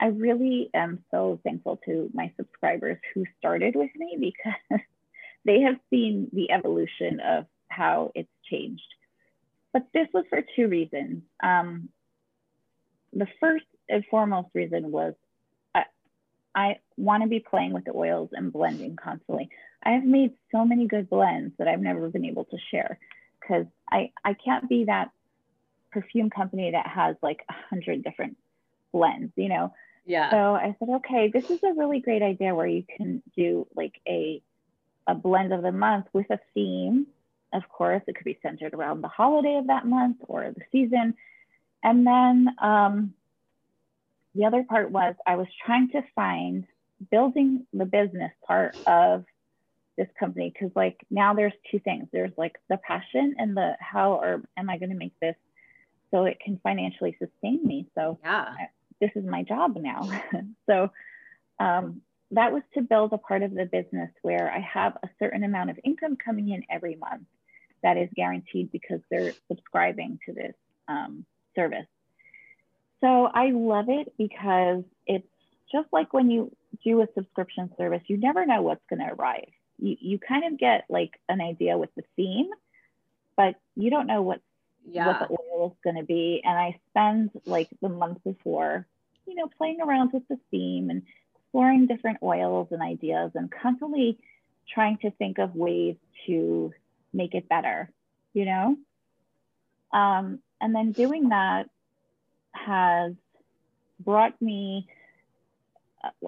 [0.00, 4.80] I really am so thankful to my subscribers who started with me because
[5.44, 8.82] they have seen the evolution of how it's changed.
[9.72, 11.22] But this was for two reasons.
[11.42, 11.90] Um,
[13.12, 15.14] the first and foremost reason was
[15.74, 15.84] I,
[16.54, 19.50] I want to be playing with the oils and blending constantly.
[19.82, 22.98] I have made so many good blends that I've never been able to share
[23.40, 25.10] because I, I can't be that
[25.90, 28.36] perfume company that has like a hundred different
[28.92, 29.72] blends, you know?
[30.04, 30.30] Yeah.
[30.30, 34.00] So I said, okay, this is a really great idea where you can do like
[34.06, 34.42] a,
[35.06, 37.06] a blend of the month with a theme.
[37.52, 41.14] Of course, it could be centered around the holiday of that month or the season.
[41.82, 43.14] And then um,
[44.34, 46.66] the other part was I was trying to find
[47.10, 49.24] building the business part of
[49.98, 52.08] this company because like now there's two things.
[52.12, 55.34] There's like the passion and the how or am i going to make this
[56.10, 57.86] so it can financially sustain me?
[57.94, 58.54] So Yeah.
[59.00, 60.08] this is my job now.
[60.66, 60.90] So
[61.58, 65.44] um, that was to build a part of the business where i have a certain
[65.44, 67.26] amount of income coming in every month
[67.82, 70.54] that is guaranteed because they're subscribing to this
[70.88, 71.24] um,
[71.56, 71.86] service.
[73.00, 75.26] So i love it because it's
[75.72, 79.52] just like when you do a subscription service you never know what's going to arrive
[79.78, 82.48] you, you kind of get like an idea with the theme,
[83.36, 84.42] but you don't know what's
[84.90, 85.06] yeah.
[85.06, 86.40] what the oil is going to be.
[86.44, 88.86] And I spend like the month before,
[89.26, 91.02] you know, playing around with the theme and
[91.36, 94.18] exploring different oils and ideas and constantly
[94.68, 96.72] trying to think of ways to
[97.12, 97.90] make it better,
[98.34, 98.76] you know?
[99.92, 101.70] Um, and then doing that
[102.52, 103.14] has
[103.98, 104.88] brought me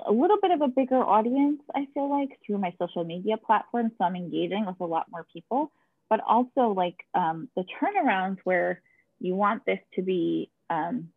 [0.07, 3.93] a little bit of a bigger audience, I feel like, through my social media platform.
[3.97, 5.71] So I'm engaging with a lot more people,
[6.09, 8.83] but also like um, the turnaround where
[9.21, 11.09] you want this to be um,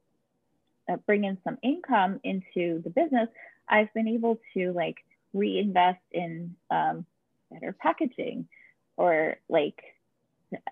[0.89, 3.30] uh, bring in some income into the business.
[3.68, 4.98] I've been able to like
[5.34, 7.06] reinvest in um,
[7.52, 8.48] better packaging
[8.98, 9.82] or like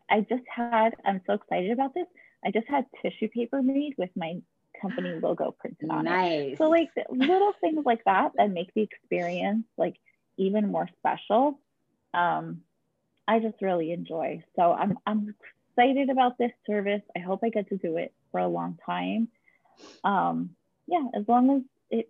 [0.10, 2.06] I just had, I'm so excited about this.
[2.46, 4.42] I just had tissue paper made with my
[4.80, 6.54] company logo printed on nice.
[6.54, 6.58] it.
[6.58, 9.96] So like little things like that that make the experience like
[10.38, 11.60] even more special.
[12.14, 12.62] Um,
[13.28, 14.44] I just really enjoy.
[14.56, 15.36] So I'm I'm
[15.70, 17.02] excited about this service.
[17.16, 19.30] I hope I get to do it for a long time.
[20.04, 20.52] Um,
[20.88, 22.10] yeah, as long as it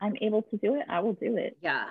[0.00, 1.56] I'm able to do it, I will do it.
[1.60, 1.86] Yeah.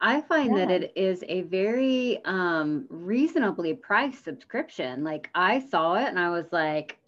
[0.00, 0.66] I find yeah.
[0.66, 5.04] that it is a very um, reasonably priced subscription.
[5.04, 6.98] Like I saw it and I was like,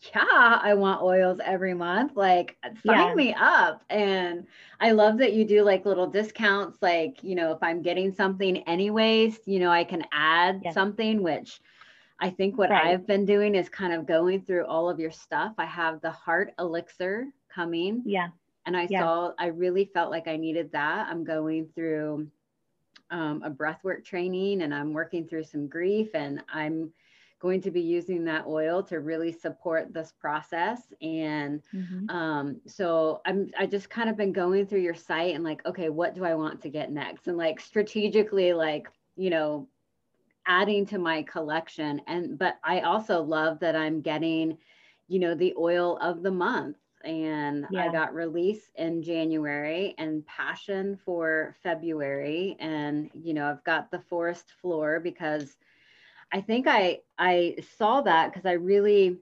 [0.00, 2.16] yeah, I want oils every month.
[2.16, 3.14] Like, sign yeah.
[3.14, 3.82] me up.
[3.90, 4.46] And
[4.80, 6.78] I love that you do like little discounts.
[6.80, 10.72] Like, you know, if I'm getting something anyways, you know, I can add yeah.
[10.72, 11.60] something, which
[12.18, 12.86] I think what right.
[12.86, 15.52] I've been doing is kind of going through all of your stuff.
[15.58, 18.02] I have the heart elixir coming.
[18.06, 18.28] Yeah.
[18.64, 19.00] And I yeah.
[19.00, 21.08] saw, I really felt like I needed that.
[21.10, 22.28] I'm going through
[23.10, 26.92] um, a breathwork training and I'm working through some grief and I'm,
[27.40, 30.92] going to be using that oil to really support this process.
[31.00, 32.08] And mm-hmm.
[32.10, 35.88] um, so I'm I just kind of been going through your site and like, okay,
[35.88, 37.26] what do I want to get next?
[37.26, 39.68] And like strategically, like, you know,
[40.46, 42.02] adding to my collection.
[42.06, 44.58] And but I also love that I'm getting,
[45.08, 46.76] you know, the oil of the month.
[47.02, 47.86] And yeah.
[47.86, 52.56] I got release in January and passion for February.
[52.60, 55.56] And, you know, I've got the forest floor because
[56.32, 59.18] I think I I saw that because I really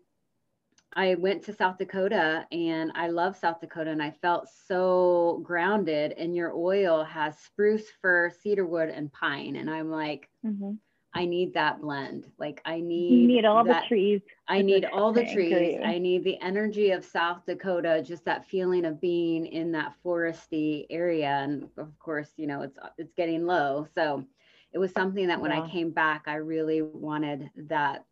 [0.94, 6.12] I went to South Dakota and I love South Dakota and I felt so grounded
[6.12, 10.72] and your oil has spruce, fir, cedarwood and pine and I'm like mm-hmm.
[11.14, 12.30] I need that blend.
[12.38, 14.20] Like I need you need all that, the trees.
[14.46, 15.78] I need all the trees.
[15.84, 20.86] I need the energy of South Dakota, just that feeling of being in that foresty
[20.90, 23.86] area and of course, you know, it's it's getting low.
[23.94, 24.24] So
[24.72, 25.62] it was something that when yeah.
[25.62, 28.04] I came back, I really wanted that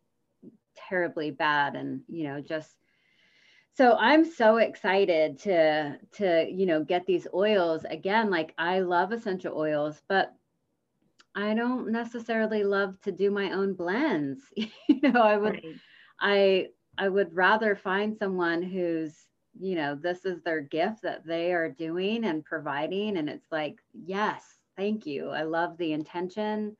[0.75, 1.75] terribly bad.
[1.75, 2.75] And, you know, just
[3.73, 8.31] so I'm so excited to to, you know, get these oils again.
[8.31, 10.33] Like I love essential oils, but
[11.35, 14.41] I don't necessarily love to do my own blends.
[14.55, 15.75] you know, I would right.
[16.19, 16.67] I
[16.97, 19.27] I would rather find someone who's
[19.59, 23.77] you know this is their gift that they are doing and providing and it's like
[23.93, 25.29] yes Thank you.
[25.29, 26.77] I love the intention,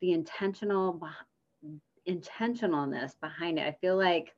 [0.00, 1.00] the intentional
[2.08, 3.66] intentionalness behind it.
[3.66, 4.34] I feel like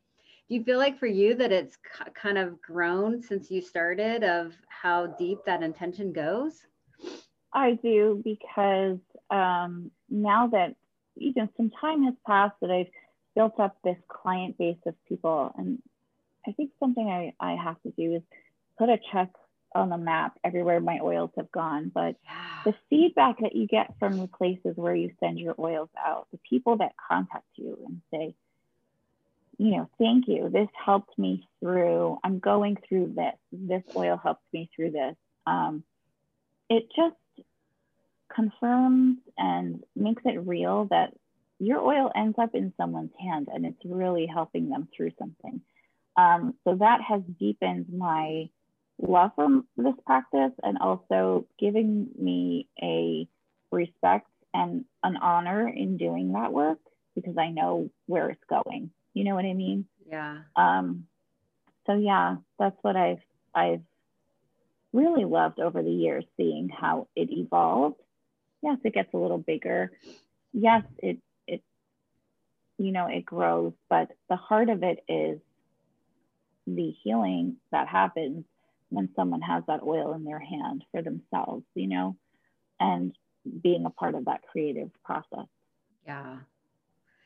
[0.49, 1.77] do you feel like for you that it's
[2.15, 6.65] kind of grown since you started of how deep that intention goes?
[7.53, 8.99] I do because
[9.31, 10.75] um, now that
[11.19, 12.89] even some time has passed that I've
[13.35, 15.83] built up this client base of people and
[16.47, 18.23] I think something I, I have to do is
[18.79, 19.31] put a check
[19.75, 21.91] on the map everywhere my oils have gone.
[21.93, 22.17] But
[22.65, 26.39] the feedback that you get from the places where you send your oils out, the
[26.49, 28.35] people that contact you and say,
[29.59, 30.49] you know, thank you.
[30.49, 32.19] This helped me through.
[32.23, 33.35] I'm going through this.
[33.53, 35.17] This oil helped me through this.
[35.47, 35.83] Um,
[36.71, 37.17] it just
[38.33, 41.13] confirms and makes it real that
[41.59, 45.61] your oil ends up in someone's hand and it's really helping them through something.
[46.17, 48.49] Um, so that has deepened my
[49.01, 53.29] love for this practice and also giving me a
[53.71, 56.79] respect and an honor in doing that work
[57.15, 58.91] because I know where it's going.
[59.15, 59.87] You know what I mean?
[60.11, 60.39] Yeah.
[60.57, 61.07] Um,
[61.87, 63.23] so yeah, that's what I've
[63.55, 63.83] I've
[64.93, 68.01] really loved over the years, seeing how it evolved.
[68.63, 69.93] Yes, it gets a little bigger.
[70.53, 71.63] Yes, it it
[72.79, 75.39] you know it grows, but the heart of it is
[76.67, 78.45] the healing that happens
[78.91, 82.17] when someone has that oil in their hand for themselves, you know,
[82.81, 83.15] and
[83.63, 85.47] being a part of that creative process.
[86.07, 86.39] Yeah.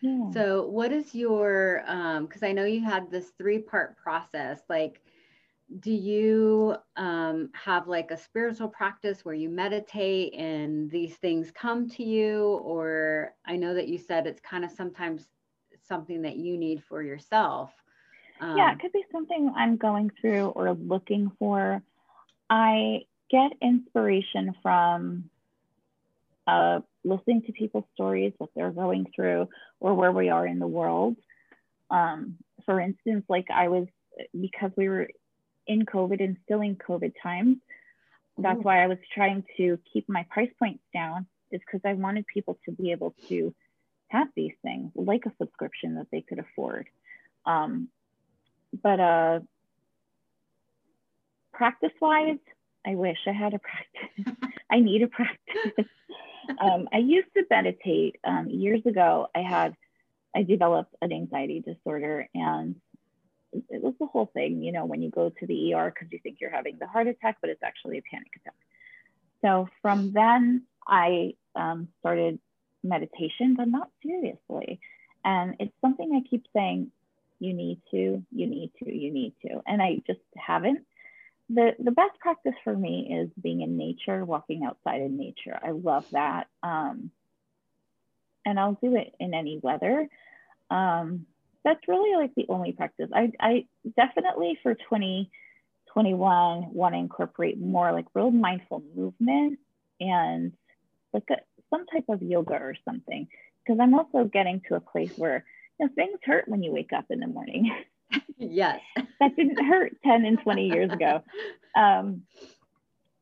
[0.01, 0.31] Yeah.
[0.33, 1.83] So, what is your,
[2.23, 5.01] because um, I know you had this three part process, like,
[5.81, 11.89] do you um, have like a spiritual practice where you meditate and these things come
[11.91, 12.61] to you?
[12.65, 15.29] Or I know that you said it's kind of sometimes
[15.87, 17.71] something that you need for yourself.
[18.43, 21.81] Um, yeah, it could be something I'm going through or looking for.
[22.51, 25.31] I get inspiration from
[26.49, 30.67] uh, listening to people's stories, what they're going through, or where we are in the
[30.67, 31.17] world.
[31.89, 33.87] Um, for instance, like I was,
[34.39, 35.09] because we were
[35.69, 37.59] in COVID and still in COVID times,
[38.37, 38.63] that's Ooh.
[38.63, 42.59] why I was trying to keep my price points down, is because I wanted people
[42.65, 43.55] to be able to
[44.09, 46.89] have these things, like a subscription that they could afford.
[47.47, 47.89] Um,
[48.83, 49.41] but uh,
[51.53, 52.39] practice wise,
[52.87, 54.51] I wish I had a practice.
[54.71, 55.87] I need a practice.
[56.61, 59.29] um, I used to meditate um, years ago.
[59.35, 59.77] I had,
[60.35, 62.77] I developed an anxiety disorder and
[63.53, 66.19] it was the whole thing, you know, when you go to the ER because you
[66.23, 68.55] think you're having the heart attack, but it's actually a panic attack.
[69.43, 72.39] So from then, I um, started
[72.83, 74.81] meditation, but not seriously.
[75.25, 76.91] And it's something I keep saying,
[77.43, 79.63] you need to, you need to, you need to.
[79.67, 80.87] And I just haven't
[81.49, 85.59] the the best practice for me is being in nature, walking outside in nature.
[85.63, 87.11] I love that, um,
[88.47, 90.09] and I'll do it in any weather.
[90.71, 91.27] Um,
[91.65, 93.11] that's really like the only practice.
[93.13, 99.59] I I definitely for 2021 want to incorporate more like real mindful movement
[100.01, 100.53] and
[101.13, 101.37] like a,
[101.71, 103.29] some type of yoga or something
[103.63, 105.45] because I'm also getting to a place where
[105.81, 107.71] know, things hurt when you wake up in the morning.
[108.39, 108.81] yes.
[109.21, 111.23] that didn't hurt 10 and 20 years ago.
[111.77, 112.23] Um,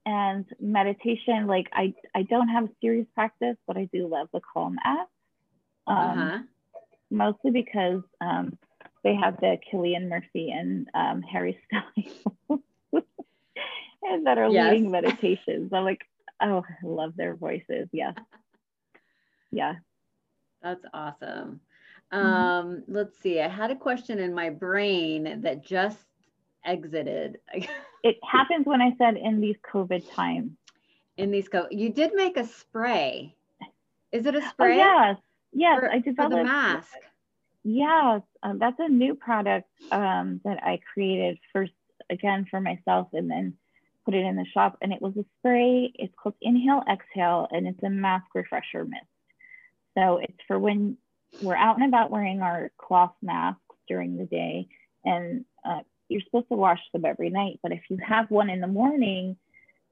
[0.06, 4.40] and meditation, like I, I don't have a serious practice, but I do love the
[4.52, 5.08] Calm app.
[5.86, 6.38] Um, uh-huh.
[7.10, 8.56] Mostly because um,
[9.02, 12.60] they have the Cillian Murphy and um, Harry Styles
[14.24, 14.72] that are yes.
[14.72, 15.72] leading meditations.
[15.72, 16.02] I'm like,
[16.40, 17.88] oh, I love their voices.
[17.92, 18.12] Yeah.
[19.50, 19.74] Yeah.
[20.62, 21.60] That's awesome.
[22.12, 22.26] Mm-hmm.
[22.26, 23.40] Um, let's see.
[23.40, 25.98] I had a question in my brain that just
[26.64, 27.38] exited.
[28.02, 30.52] it happens when I said in these COVID times.
[31.16, 33.34] In these COVID, you did make a spray.
[34.12, 34.74] Is it a oh, spray?
[34.74, 35.16] Oh, yes,
[35.52, 35.80] yes.
[35.80, 36.88] For, I developed for the mask.
[37.62, 41.72] Yes, um, that's a new product um, that I created first
[42.08, 43.54] again for myself, and then
[44.04, 44.78] put it in the shop.
[44.80, 45.92] And it was a spray.
[45.94, 49.04] It's called Inhale Exhale, and it's a mask refresher mist.
[49.96, 50.96] So it's for when
[51.42, 54.68] we're out and about wearing our cloth masks during the day
[55.04, 58.60] and uh, you're supposed to wash them every night but if you have one in
[58.60, 59.36] the morning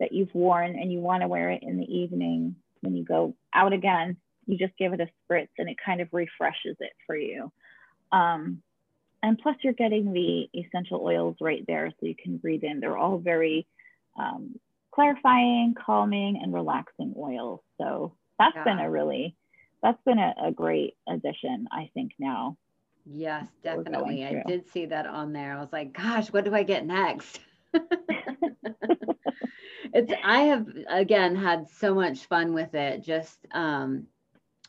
[0.01, 3.35] that you've worn and you want to wear it in the evening when you go
[3.55, 4.17] out again
[4.49, 7.53] you just give it a spritz and it kind of refreshes it for you.
[8.11, 8.63] Um,
[9.23, 12.81] and plus you're getting the essential oils right there so you can breathe in.
[12.81, 13.67] They're all very
[14.19, 14.59] um,
[14.91, 17.61] clarifying calming and relaxing oils.
[17.79, 18.65] So that's yeah.
[18.65, 19.37] been a really
[19.83, 22.57] that's been a, a great addition, I think now.
[23.07, 24.25] Yes, definitely.
[24.25, 25.57] I did see that on there.
[25.57, 27.41] I was like, gosh, what do I get next?
[29.95, 34.07] it's I have again had so much fun with it, just um,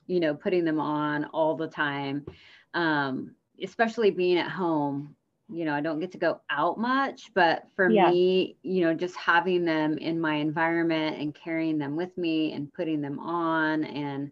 [0.07, 2.25] you know, putting them on all the time.
[2.73, 5.15] Um, especially being at home
[5.51, 8.11] you know, I don't get to go out much, but for yeah.
[8.11, 12.71] me, you know, just having them in my environment and carrying them with me and
[12.71, 14.31] putting them on and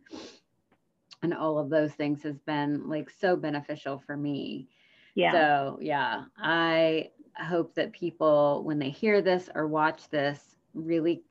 [1.24, 4.68] and all of those things has been like so beneficial for me.
[5.16, 5.32] Yeah.
[5.32, 11.24] So, yeah, I hope that people, when they hear this or watch this, really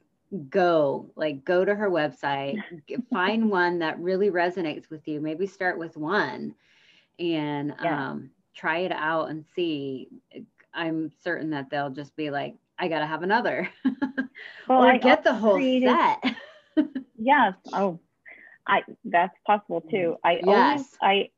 [0.49, 2.57] go like go to her website
[3.13, 6.55] find one that really resonates with you maybe start with one
[7.19, 8.11] and yeah.
[8.11, 10.09] um, try it out and see
[10.75, 13.69] i'm certain that they'll just be like i gotta have another
[14.69, 16.35] well, or I get the whole created, set
[17.19, 17.99] yes oh
[18.67, 20.17] I that's possible too.
[20.25, 20.47] I yes.
[20.47, 21.31] always I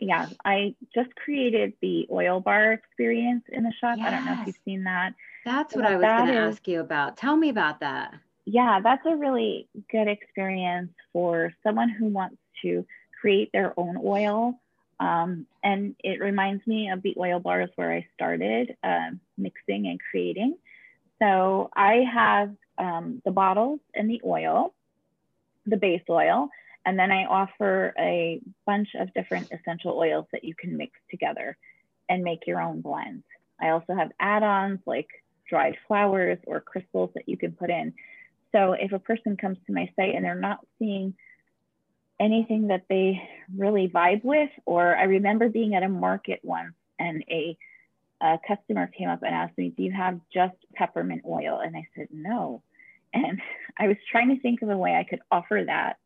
[0.00, 3.98] yeah, I just created the oil bar experience in the shop.
[3.98, 4.06] Yes.
[4.06, 5.14] I don't know if you've seen that.
[5.44, 7.16] That's what I was going to ask you about.
[7.16, 8.14] Tell me about that.
[8.44, 12.84] Yeah, that's a really good experience for someone who wants to
[13.20, 14.58] create their own oil.
[14.98, 20.00] Um, and it reminds me of the oil bars where I started uh, mixing and
[20.10, 20.56] creating.
[21.20, 24.74] So I have um, the bottles and the oil,
[25.66, 26.50] the base oil,
[26.84, 31.56] and then I offer a bunch of different essential oils that you can mix together
[32.08, 33.24] and make your own blends.
[33.60, 35.08] I also have add-ons like
[35.48, 37.94] dried flowers or crystals that you can put in.
[38.50, 41.14] So if a person comes to my site and they're not seeing
[42.18, 43.22] anything that they
[43.56, 47.56] really vibe with, or I remember being at a market once and a,
[48.20, 51.60] a customer came up and asked me, do you have just peppermint oil?
[51.64, 52.62] And I said, no.
[53.14, 53.40] And
[53.78, 55.96] I was trying to think of a way I could offer that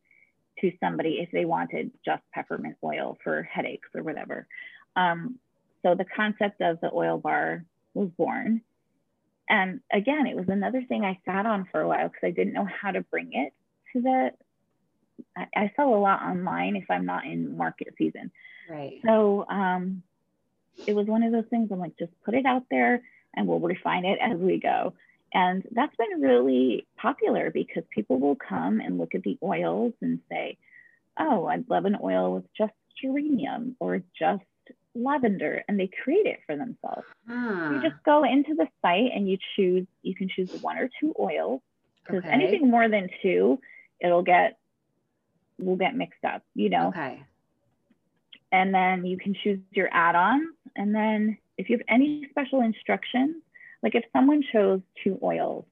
[0.60, 4.46] to somebody if they wanted just peppermint oil for headaches or whatever.
[4.94, 5.38] Um,
[5.82, 8.62] so the concept of the oil bar was born.
[9.48, 12.54] And again, it was another thing I sat on for a while because I didn't
[12.54, 13.52] know how to bring it
[13.92, 14.30] to the.
[15.36, 18.32] I, I sell a lot online if I'm not in market season.
[18.68, 19.00] Right.
[19.04, 20.02] So um,
[20.86, 23.02] it was one of those things I'm like, just put it out there
[23.34, 24.94] and we'll refine it as we go.
[25.36, 30.18] And that's been really popular because people will come and look at the oils and
[30.30, 30.56] say,
[31.20, 32.72] oh, I'd love an oil with just
[33.02, 34.42] geranium or just
[34.94, 37.06] lavender and they create it for themselves.
[37.28, 37.70] Huh.
[37.70, 41.14] You just go into the site and you choose, you can choose one or two
[41.20, 41.60] oils
[42.02, 42.30] because Okay.
[42.30, 43.60] anything more than two,
[44.00, 44.56] it'll get,
[45.58, 46.88] will get mixed up, you know?
[46.88, 47.22] Okay.
[48.52, 50.54] And then you can choose your add-ons.
[50.76, 53.36] And then if you have any special instructions,
[53.82, 55.64] like if someone chose two oils,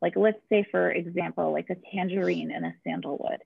[0.00, 3.38] like let's say for example, like a tangerine and a sandalwood,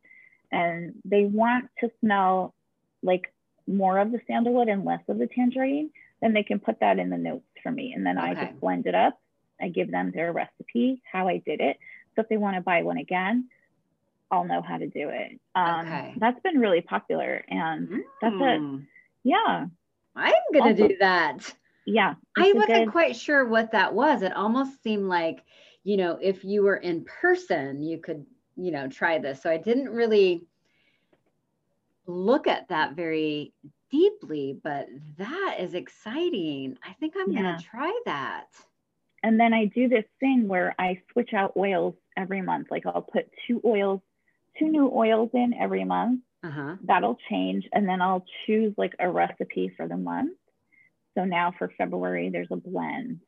[0.51, 2.55] and they want to smell
[3.03, 3.33] like
[3.67, 5.91] more of the sandalwood and less of the tangerine,
[6.23, 7.93] then they can put that in the notes for me.
[7.95, 9.21] And then I just blend it up.
[9.61, 11.79] I give them their recipe, how I did it.
[12.15, 13.49] So if they want to buy one again,
[14.31, 15.39] I'll know how to do it.
[15.55, 16.15] Um, Okay.
[16.19, 17.45] That's been really popular.
[17.49, 17.89] And
[18.21, 18.61] that's it.
[18.61, 18.87] Mm.
[19.25, 19.67] yeah,
[20.15, 21.55] I'm gonna Also- do that.
[21.87, 22.15] Yeah.
[22.37, 24.23] I wasn't good- quite sure what that was.
[24.23, 25.43] It almost seemed like,
[25.85, 28.27] you know, if you were in person, you could,
[28.57, 29.41] you know, try this.
[29.41, 30.45] So I didn't really
[32.07, 33.53] look at that very
[33.91, 36.77] deeply, but that is exciting.
[36.85, 37.43] I think I'm Yeah.
[37.43, 38.49] gonna try that.
[39.23, 42.71] And then I do this thing where I switch out oils every month.
[42.71, 44.01] Like I'll put two oils,
[44.59, 46.23] two new oils in every month.
[46.43, 46.77] Uh-huh.
[46.83, 47.69] That'll change.
[47.73, 50.37] And then I'll choose like a recipe for the month.
[51.17, 53.21] So now for February, there's a blend.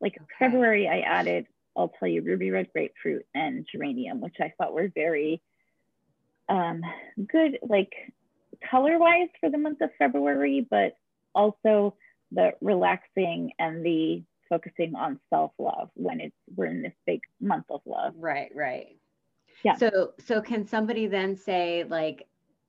[0.00, 0.26] Like Okay.
[0.38, 4.90] February, I added, I'll tell you, ruby red grapefruit and geranium, which I thought were
[4.94, 5.42] very
[6.48, 6.82] um,
[7.30, 7.92] good, like
[8.70, 10.96] color wise for the month of February, but
[11.34, 11.96] also
[12.32, 17.66] the relaxing and the focusing on self love when it's we're in this big month
[17.70, 18.14] of love.
[18.16, 18.96] Right, right.
[19.64, 19.74] Yeah.
[19.76, 22.26] So so can somebody then say like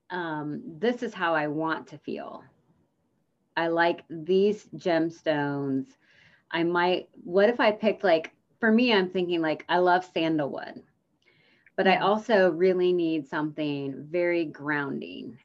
[0.10, 2.44] um this is how I want to feel.
[3.58, 5.88] I like these gemstones.
[6.52, 10.84] I might what if I picked like for me I'm thinking like I love sandalwood.
[11.76, 15.38] But I also really need something very grounding.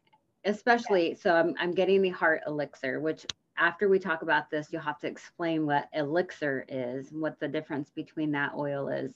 [0.44, 3.26] Especially so I'm I'm getting the heart elixir which
[3.58, 7.90] after we talk about this, you'll have to explain what elixir is what the difference
[7.90, 9.14] between that oil is.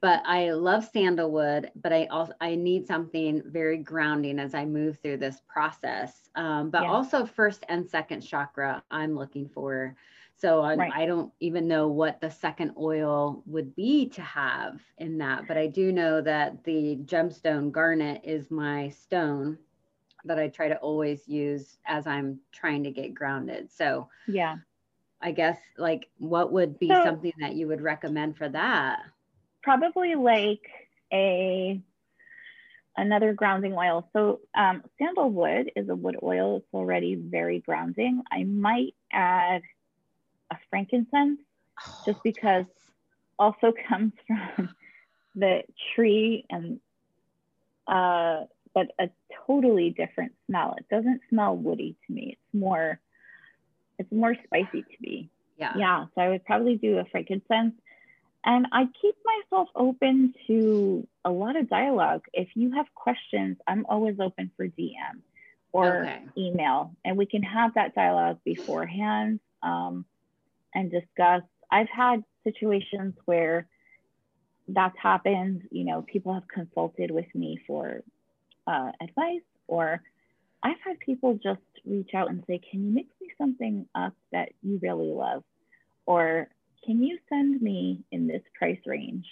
[0.00, 4.98] But I love sandalwood, but I also I need something very grounding as I move
[4.98, 6.30] through this process.
[6.36, 6.90] Um, but Yeah.
[6.90, 9.94] also first and second chakra, I'm looking for.
[10.34, 10.92] So I'm, Right.
[10.94, 15.58] I don't even know what the second oil would be to have in that, but
[15.58, 19.58] I do know that the gemstone garnet is my stone
[20.24, 23.70] that I try to always use as I'm trying to get grounded.
[23.70, 24.56] So Yeah.
[25.20, 29.00] I guess like what would be So- something that you would recommend for that?
[29.62, 30.62] Probably like
[31.12, 31.80] a
[32.96, 34.08] another grounding oil.
[34.12, 36.58] So um, sandalwood is a wood oil.
[36.58, 38.22] It's already very grounding.
[38.30, 39.62] I might add
[40.50, 41.40] a frankincense
[42.06, 42.76] Just Oh, because- yes.
[43.38, 44.70] also comes from
[45.34, 45.62] the
[45.94, 46.80] tree and
[47.86, 48.44] uh,
[48.74, 49.08] but a
[49.46, 50.74] totally different smell.
[50.78, 52.32] It doesn't smell woody to me.
[52.38, 53.00] It's more
[53.98, 55.28] it's more spicy to me.
[55.58, 55.72] Yeah.
[55.76, 57.74] Yeah, so I would probably do a frankincense.
[58.44, 62.22] And I keep myself open to a lot of dialogue.
[62.32, 65.20] If you have questions, I'm always open for DM
[65.72, 66.22] or Okay.
[66.36, 70.04] email, and we can have that dialogue beforehand um,
[70.74, 71.42] and discuss.
[71.70, 73.68] I've had situations where
[74.68, 75.62] that's happened.
[75.70, 78.02] You know, people have consulted with me for
[78.66, 80.00] uh, advice, or
[80.62, 84.50] I've had people just reach out and say, Can you mix me something up that
[84.62, 85.42] you really love?
[86.06, 86.48] Or
[86.84, 89.26] can you send me in this price range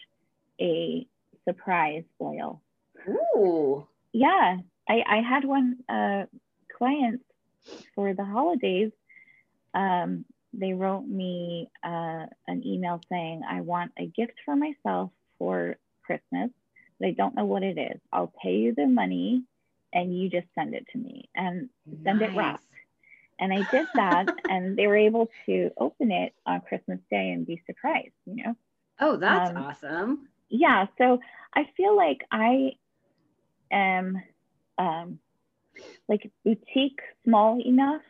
[0.60, 1.06] a
[1.44, 2.60] surprise oil?
[3.08, 3.86] Ooh.
[4.12, 6.24] Yeah, I, I had one uh,
[6.76, 7.22] client
[7.94, 8.92] for the holidays.
[9.74, 15.76] Um, they wrote me uh, an email saying, I want a gift for myself for
[16.04, 16.50] Christmas,
[16.98, 18.00] but I don't know what it is.
[18.12, 19.42] I'll pay you the money
[19.92, 21.68] and you just send it to me and
[22.04, 22.36] send it Nice.
[22.36, 22.64] wrapped.
[23.40, 27.46] And I did that, and they were able to open it on Christmas Day and
[27.46, 28.54] be surprised, you know?
[29.00, 30.28] Oh, that's Um, awesome.
[30.50, 31.20] yeah so
[31.54, 32.72] i feel like i
[33.70, 34.22] am
[34.78, 35.18] um,
[36.08, 38.02] like boutique small enough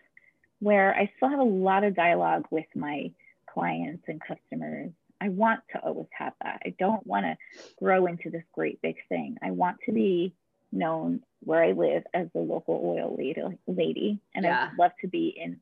[0.60, 3.10] where i still have a lot of dialogue with my
[3.52, 7.36] clients and customers i want to always have that i don't want to
[7.78, 10.34] grow into this great big thing i want to be
[10.72, 14.70] known where I live as the local oil lady, lady and yeah.
[14.72, 15.58] I'd love to be in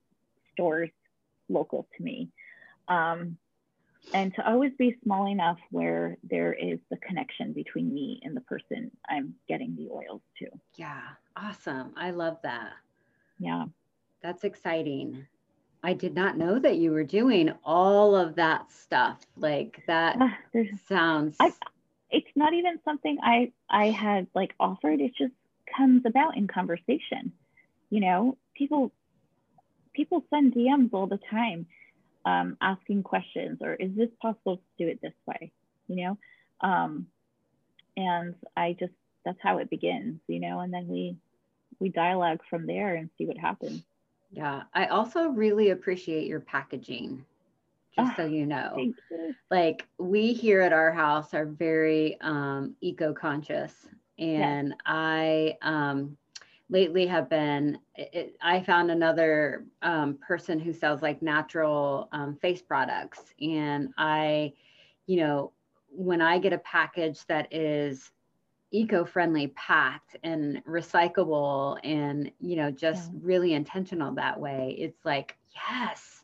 [0.52, 0.90] stores
[1.48, 2.30] local to me.
[2.88, 3.36] Um,
[4.14, 8.40] and to always be small enough where there is the connection between me and the
[8.42, 10.46] person I'm getting the oils to.
[10.76, 11.02] Yeah,
[11.36, 11.92] awesome.
[11.96, 12.70] I love that.
[13.38, 13.64] Yeah.
[14.22, 15.26] That's exciting.
[15.82, 19.20] I did not know that you were doing all of that stuff.
[19.36, 21.52] Like that uh, sounds I,
[22.10, 25.00] it's not even something I I had like offered.
[25.00, 25.34] It just
[25.76, 27.32] comes about in conversation.
[27.90, 28.92] You know, people
[29.92, 31.66] people send DMs all the time
[32.24, 35.52] um, asking questions or is this possible to do it this way?
[35.88, 36.18] You know?
[36.60, 37.06] Um,
[37.96, 38.92] and I just
[39.24, 41.16] that's how it begins, you know, and then we
[41.80, 43.82] we dialogue from there and see what happens.
[44.30, 44.62] Yeah.
[44.74, 47.24] I also really appreciate your packaging
[47.96, 48.74] just oh, so you know.
[48.76, 48.94] You.
[49.50, 53.72] Like we here at our house are very um, eco-conscious,
[54.18, 54.78] and yes.
[54.84, 56.16] I um,
[56.68, 57.78] lately have been.
[57.94, 64.52] It, I found another um, person who sells like natural um, face products, and I,
[65.06, 65.52] you know,
[65.88, 68.10] when I get a package that is
[68.72, 73.18] eco-friendly packed and recyclable and you know just yeah.
[73.22, 76.15] really intentional that way it's like yes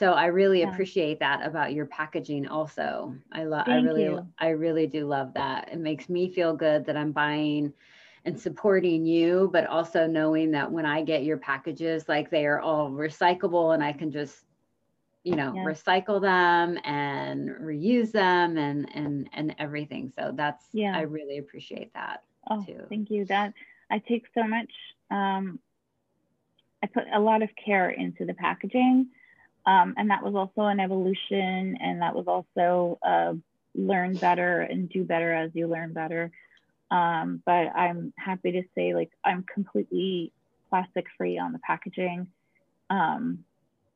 [0.00, 0.72] so I really yeah.
[0.72, 3.14] appreciate that about your packaging also.
[3.32, 4.26] I love I really you.
[4.38, 5.68] I really do love that.
[5.70, 7.70] It makes me feel good that I'm buying
[8.24, 12.60] and supporting you, but also knowing that when I get your packages, like they are
[12.60, 14.46] all recyclable and I can just,
[15.22, 15.64] you know, yeah.
[15.64, 20.14] recycle them and reuse them and and and everything.
[20.18, 22.86] So that's yeah, I really appreciate that oh, too.
[22.88, 23.26] Thank you.
[23.26, 23.52] That
[23.90, 24.72] I take so much
[25.10, 25.58] um
[26.82, 29.10] I put a lot of care into the packaging
[29.66, 33.34] um, and that was also an evolution, and that was also uh,
[33.74, 36.30] learn better and do better as you learn better.
[36.90, 40.32] Um, but I'm happy to say, like, I'm completely
[40.70, 42.26] plastic free on the packaging.
[42.88, 43.44] Um,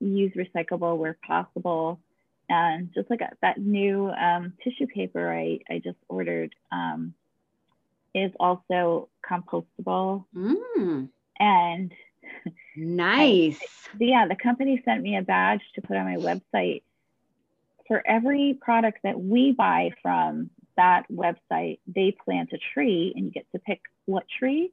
[0.01, 1.99] use recyclable where possible.
[2.49, 7.15] And just like that new um, tissue paper I, I just ordered um,
[8.15, 10.25] is also compostable.
[10.37, 11.09] Mm.
[11.41, 11.93] And
[12.77, 13.61] Nice.
[13.63, 16.83] I, yeah, the company sent me a badge to put on my website.
[17.87, 23.31] For every product that we buy from that website, they plant a tree and you
[23.31, 24.73] get to pick what tree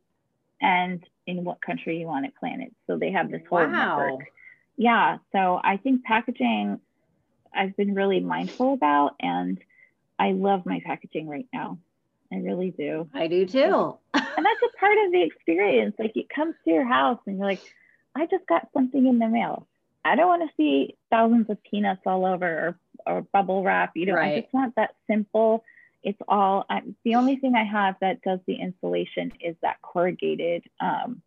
[0.62, 2.74] and in what country you want it planted.
[2.88, 3.98] So they have this whole wow.
[3.98, 4.28] network.
[4.78, 5.18] Yeah.
[5.32, 6.80] So I think packaging
[7.54, 9.60] I've been really mindful about and
[10.18, 11.78] I love my packaging right now.
[12.32, 13.10] I really do.
[13.14, 13.98] I do too.
[14.14, 15.96] and that's a part of the experience.
[16.00, 17.62] Like it comes to your house and you're like,
[18.16, 19.68] I just got something in the mail.
[20.04, 23.92] I don't want to see thousands of peanuts all over or, or bubble wrap.
[23.96, 24.38] You know, right.
[24.38, 25.64] I just want that simple.
[26.04, 30.64] It's all I, the only thing I have that does the insulation is that corrugated,
[30.80, 31.22] um,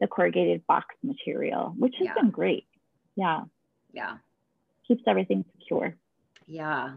[0.00, 2.14] the corrugated box material, which has yeah.
[2.14, 2.66] been great.
[3.14, 3.42] Yeah.
[3.92, 4.16] Yeah.
[4.86, 5.94] Keeps everything secure.
[6.46, 6.94] Yeah.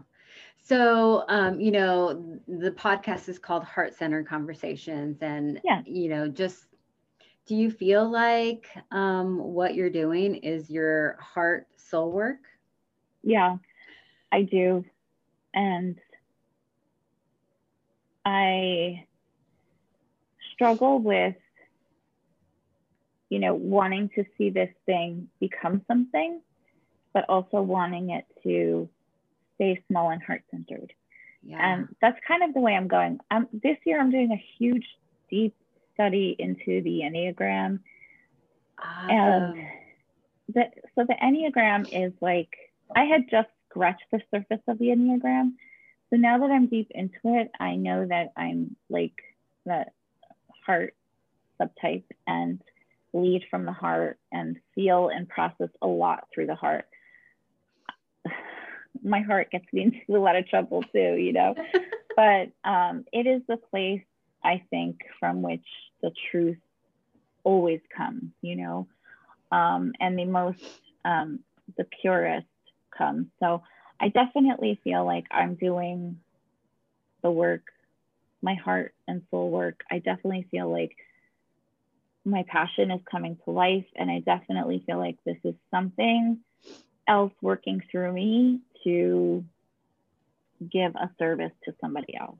[0.64, 5.18] So, um, you know, the podcast is called Heart Center Conversations.
[5.20, 5.82] And, yeah.
[5.84, 6.66] you know, just
[7.46, 12.38] do you feel like um, what you're doing is your heart soul work?
[13.24, 13.56] Yeah,
[14.30, 14.84] I do.
[15.52, 15.98] And
[18.24, 19.04] I
[20.52, 21.34] struggle with,
[23.30, 26.40] you know, wanting to see this thing become something,
[27.12, 28.88] but also wanting it to
[29.62, 30.92] stay small and heart centered.
[31.44, 31.58] Yeah.
[31.60, 33.18] And that's kind of the way I'm going.
[33.30, 34.86] Um, this year, I'm doing a huge,
[35.30, 35.54] deep
[35.94, 37.80] study into the Enneagram.
[38.78, 39.10] Awesome.
[39.10, 39.66] And
[40.52, 42.50] the, so the Enneagram is like,
[42.94, 45.52] I had just scratched the surface of the Enneagram.
[46.10, 49.14] So now that I'm deep into it, I know that I'm like
[49.64, 49.86] the
[50.64, 50.94] heart
[51.60, 52.60] subtype and
[53.12, 56.86] lead from the heart and feel and process a lot through the heart.
[59.02, 61.54] My heart gets me into a lot of trouble too, you know.
[62.16, 64.02] but um, it is the place
[64.44, 65.64] I think, from which
[66.02, 66.58] the truth
[67.44, 68.88] always comes, you know,
[69.50, 70.58] um, and the most,
[71.04, 71.40] um,
[71.76, 72.46] the purest
[72.96, 73.26] comes.
[73.40, 73.62] So
[74.00, 76.18] I definitely feel like I'm doing
[77.22, 77.62] the work,
[78.42, 79.82] my heart and soul work.
[79.90, 80.96] I definitely feel like
[82.24, 86.38] my passion is coming to life, and I definitely feel like this is something
[87.08, 89.44] else working through me to
[90.70, 92.38] give a service to somebody else.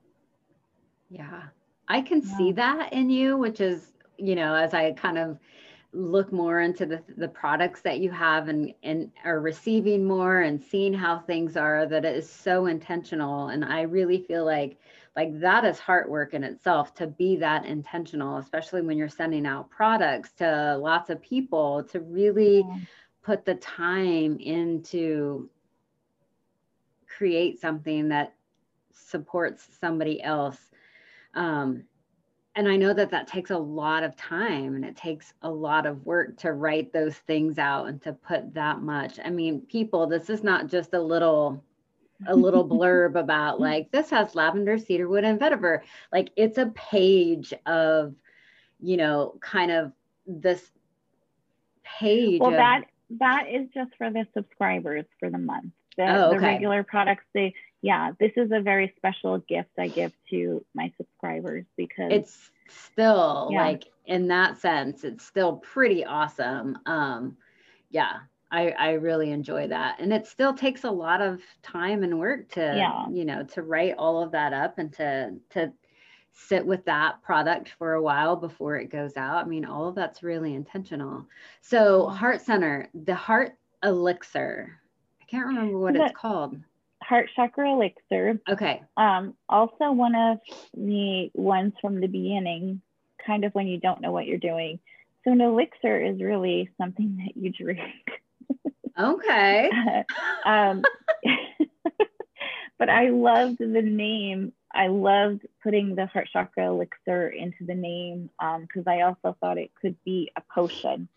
[1.11, 1.43] Yeah,
[1.89, 2.37] I can yeah.
[2.37, 5.39] see that in you, which is, you know, as I kind of
[5.93, 10.63] look more into the, the products that you have and, and are receiving more and
[10.63, 13.49] seeing how things are, that it is so intentional.
[13.49, 14.79] And I really feel like
[15.15, 19.45] like that is heart work in itself to be that intentional especially when you're sending
[19.47, 22.77] out products to lots of people to really yeah.
[23.23, 25.49] Put the time into
[27.07, 28.35] create something that
[28.93, 30.71] supports somebody else
[31.35, 31.85] um,
[32.55, 35.87] and I know that that takes a lot of time and it takes a lot
[35.87, 39.19] of work to write those things out and to put that much.
[39.25, 41.63] I mean, people, this is not just a little
[42.29, 45.81] a little blurb about like this has lavender, cedarwood and vetiver.
[46.13, 48.15] Like it's a page of
[48.83, 49.93] you know, kind of
[50.27, 50.73] this
[51.85, 52.85] page Well, of, that
[53.19, 55.73] that is just for the subscribers for the month.
[55.97, 56.37] The, oh, okay.
[56.37, 60.93] the regular products they yeah, this is a very special gift I give to my
[60.97, 63.67] subscribers because it's still yeah.
[63.67, 66.79] like in that sense, it's still pretty awesome.
[66.87, 67.37] Um,
[67.91, 69.99] yeah, I, I really enjoy that.
[69.99, 73.09] And it still takes a lot of time and work to, yeah.
[73.09, 75.73] you know, to write all of that up and to, to
[76.33, 79.45] sit with that product for a while before it goes out.
[79.45, 81.27] I mean, all of that's really intentional.
[81.61, 84.79] So Heart Center, the Heart Elixir,
[85.21, 86.57] I can't remember what it's called.
[87.03, 88.39] Heart Chakra Elixir.
[88.49, 88.83] Okay.
[88.97, 90.39] Um, also, one of
[90.75, 92.81] the ones from the beginning,
[93.25, 94.79] kind of when you don't know what you're doing.
[95.25, 98.23] So, an elixir is really something that you drink.
[98.99, 99.71] Okay.
[100.45, 100.83] um,
[102.79, 104.53] but I loved the name.
[104.75, 109.59] I loved putting the heart chakra elixir into the name because um, I also thought
[109.59, 111.09] it could be a potion,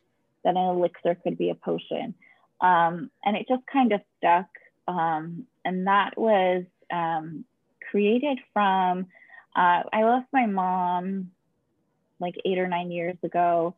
[0.43, 2.13] that an elixir could be a potion.
[2.61, 4.47] Um, and it just kind of stuck.
[4.87, 7.45] Um, and that was um,
[7.89, 9.07] created from,
[9.55, 11.31] uh, I lost my mom
[12.19, 13.75] like eight or nine years ago.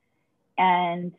[0.57, 1.13] And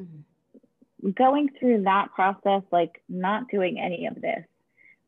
[0.00, 1.10] mm-hmm.
[1.10, 4.44] going through that process, like not doing any of this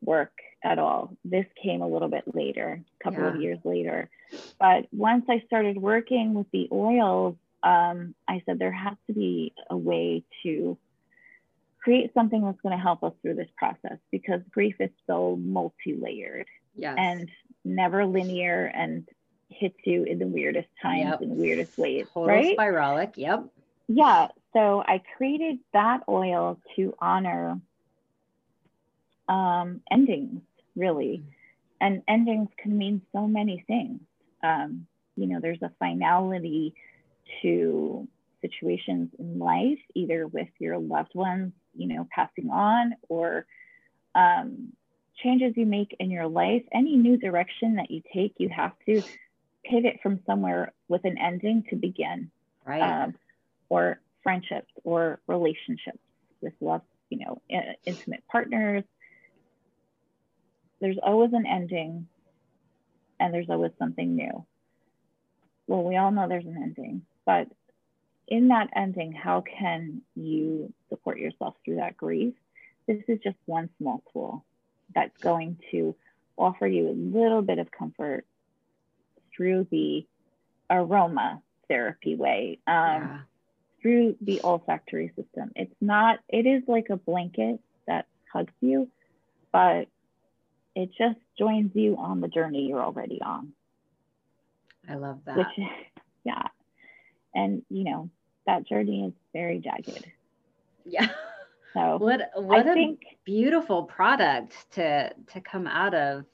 [0.02, 0.32] work
[0.64, 1.16] at all.
[1.24, 3.30] This came a little bit later, a couple yeah.
[3.30, 4.08] of years later.
[4.58, 9.54] But once I started working with the oils, um, I said there has to be
[9.70, 10.76] a way to
[11.82, 16.46] create something that's going to help us through this process because grief is so multi-layered
[16.76, 16.94] yes.
[16.98, 17.28] and
[17.64, 19.08] never linear and
[19.48, 21.20] hits you in the weirdest times yep.
[21.20, 22.06] and weirdest ways.
[22.14, 22.56] Total right?
[22.56, 23.12] spiralic.
[23.16, 23.46] Yep.
[23.88, 24.28] Yeah.
[24.52, 27.60] So I created that oil to honor
[29.28, 30.42] um, endings,
[30.76, 31.22] really.
[31.80, 34.00] And endings can mean so many things.
[34.42, 36.74] Um, you know, there's a finality
[37.42, 38.06] to
[38.40, 43.46] situations in life, either with your loved ones you know, passing on or
[44.14, 44.72] um,
[45.22, 49.02] changes you make in your life, any new direction that you take, you have to
[49.64, 52.30] pivot from somewhere with an ending to begin.
[52.66, 52.82] Right.
[52.82, 53.14] Um,
[53.68, 55.98] or friendships or relationships
[56.40, 57.40] with love, you know,
[57.86, 58.84] intimate partners.
[60.82, 62.08] There's always an ending
[63.20, 64.44] and there's always something new.
[65.68, 67.46] Well, we all know there's an ending, but
[68.26, 72.34] in that ending, how can you support yourself through that grief?
[72.88, 74.44] This is just one small tool
[74.92, 75.94] that's going to
[76.36, 78.26] offer you a little bit of comfort
[79.36, 80.04] through the
[80.68, 83.18] aroma therapy way, um, yeah.
[83.80, 85.52] through the olfactory system.
[85.54, 88.88] It's not, it is like a blanket that hugs you,
[89.52, 89.86] but
[90.74, 93.52] it just joins you on the journey you're already on.
[94.88, 95.36] I love that.
[95.36, 95.68] Which,
[96.24, 96.48] yeah.
[97.34, 98.10] And, you know,
[98.46, 100.06] that journey is very jagged.
[100.84, 101.08] Yeah.
[101.72, 106.24] So what what I a think, beautiful product to to come out of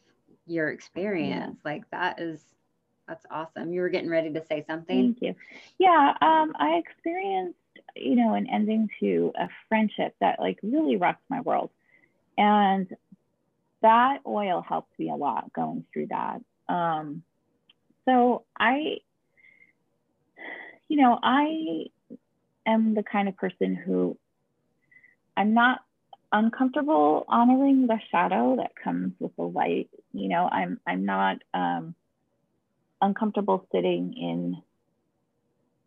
[0.46, 1.56] your experience.
[1.64, 1.70] Yeah.
[1.70, 2.42] Like that is
[3.06, 3.72] that's awesome.
[3.72, 5.14] You were getting ready to say something.
[5.14, 5.34] Thank you.
[5.78, 7.58] Yeah, um, I experienced,
[7.96, 11.70] you know, an ending to a friendship that like really rocked my world.
[12.36, 12.94] And
[13.82, 16.40] that oil helped me a lot going through that.
[16.68, 17.22] Um,
[18.04, 18.98] so I,
[20.88, 21.86] you know, I
[22.66, 24.18] am the kind of person who
[25.36, 25.80] I'm not
[26.32, 29.88] uncomfortable honoring the shadow that comes with the light.
[30.12, 31.94] You know, I'm I'm not um,
[33.00, 34.62] uncomfortable sitting in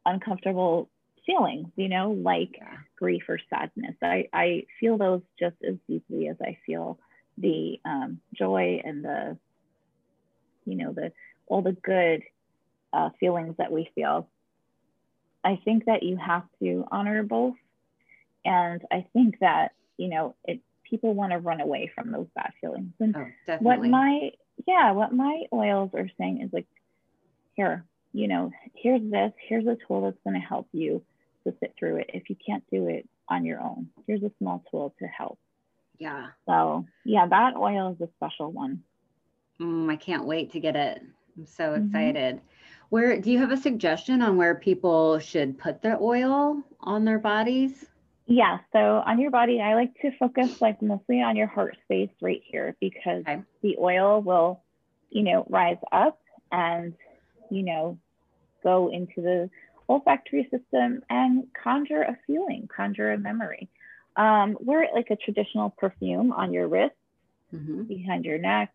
[0.05, 0.89] uncomfortable
[1.25, 2.59] feelings, you know, like
[2.97, 3.95] grief or sadness.
[4.01, 6.99] I, I feel those just as deeply as I feel
[7.41, 9.37] the um, joy and the,
[10.65, 11.11] you know, the
[11.47, 12.23] all the good
[12.93, 14.27] uh, feelings that we feel.
[15.43, 17.55] I think that you have to honor both.
[18.45, 22.51] And I think that, you know, it, people want to run away from those bad
[22.59, 22.93] feelings.
[22.99, 24.31] And oh, what my,
[24.67, 26.67] yeah, what my oils are saying is like,
[27.53, 27.83] here,
[28.13, 31.03] you know, here's this, here's a tool that's going to help you
[31.45, 32.11] to sit through it.
[32.13, 35.39] If you can't do it on your own, here's a small tool to help.
[36.01, 36.29] Yeah.
[36.47, 38.81] So, yeah, that oil is a special one.
[39.59, 40.99] Mm, I can't wait to get it.
[41.37, 41.85] I'm so mm-hmm.
[41.85, 42.41] excited.
[42.89, 47.19] Where do you have a suggestion on where people should put the oil on their
[47.19, 47.85] bodies?
[48.25, 52.09] Yeah, so on your body, I like to focus like mostly on your heart space
[52.19, 53.43] right here because okay.
[53.61, 54.63] the oil will,
[55.11, 56.19] you know, rise up
[56.51, 56.95] and,
[57.51, 57.99] you know,
[58.63, 59.51] go into the
[59.87, 63.69] olfactory system and conjure a feeling, conjure a memory.
[64.21, 66.93] Um, wear it like a traditional perfume on your wrist,
[67.51, 67.83] mm-hmm.
[67.83, 68.71] behind your neck.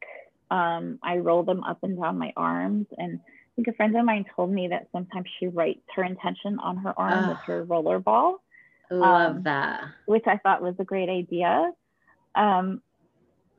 [0.51, 2.87] Um, I roll them up and down my arms.
[2.99, 6.59] And I think a friend of mine told me that sometimes she writes her intention
[6.59, 8.43] on her arm with her roller ball.
[8.91, 9.85] Love um, that.
[10.07, 11.71] Which I thought was a great idea.
[12.35, 12.83] Um,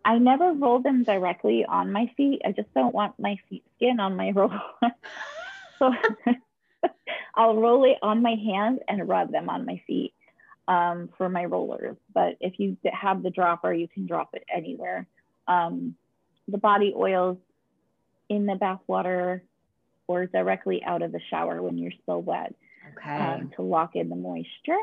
[0.04, 2.42] I never roll them directly on my feet.
[2.46, 4.60] I just don't want my feet skin on my roller.
[5.80, 5.94] so
[7.36, 10.14] I'll roll it on my hands and rub them on my feet
[10.68, 11.98] um, for my rollers.
[12.14, 15.08] But if you have the dropper, you can drop it anywhere.
[15.48, 15.96] Um,
[16.48, 17.38] the body oils
[18.30, 19.44] in the bath water
[20.08, 22.54] or directly out of the shower when you're still wet
[22.98, 23.18] okay.
[23.18, 24.78] Um, to lock in the moisture.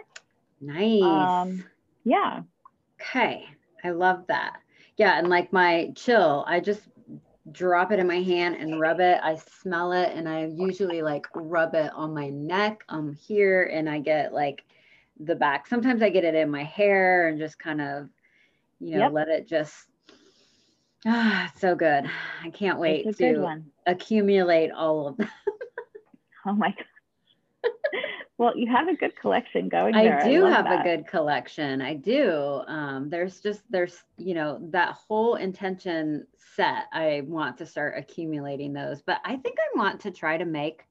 [0.60, 1.02] Nice.
[1.02, 1.64] Um,
[2.04, 2.42] yeah.
[3.00, 3.44] Okay.
[3.82, 4.56] I love that.
[4.96, 5.18] Yeah.
[5.18, 6.82] And like my chill, I just
[7.52, 9.18] drop it in my hand and rub it.
[9.22, 13.88] I smell it and I usually like rub it on my neck, um here, and
[13.88, 14.64] I get like
[15.18, 15.66] the back.
[15.66, 18.08] Sometimes I get it in my hair and just kind of,
[18.80, 19.12] you know, yep.
[19.12, 19.86] let it just
[21.06, 22.04] ah, so good.
[22.42, 25.28] I can't wait to accumulate all of them.
[26.46, 27.72] oh my god.
[28.38, 29.94] well, you have a good collection going.
[29.94, 30.20] There.
[30.20, 30.80] I do I have that.
[30.80, 31.80] a good collection.
[31.80, 32.62] I do.
[32.66, 36.84] Um, there's just there's you know that whole intention set.
[36.92, 40.82] I want to start accumulating those, but I think I want to try to make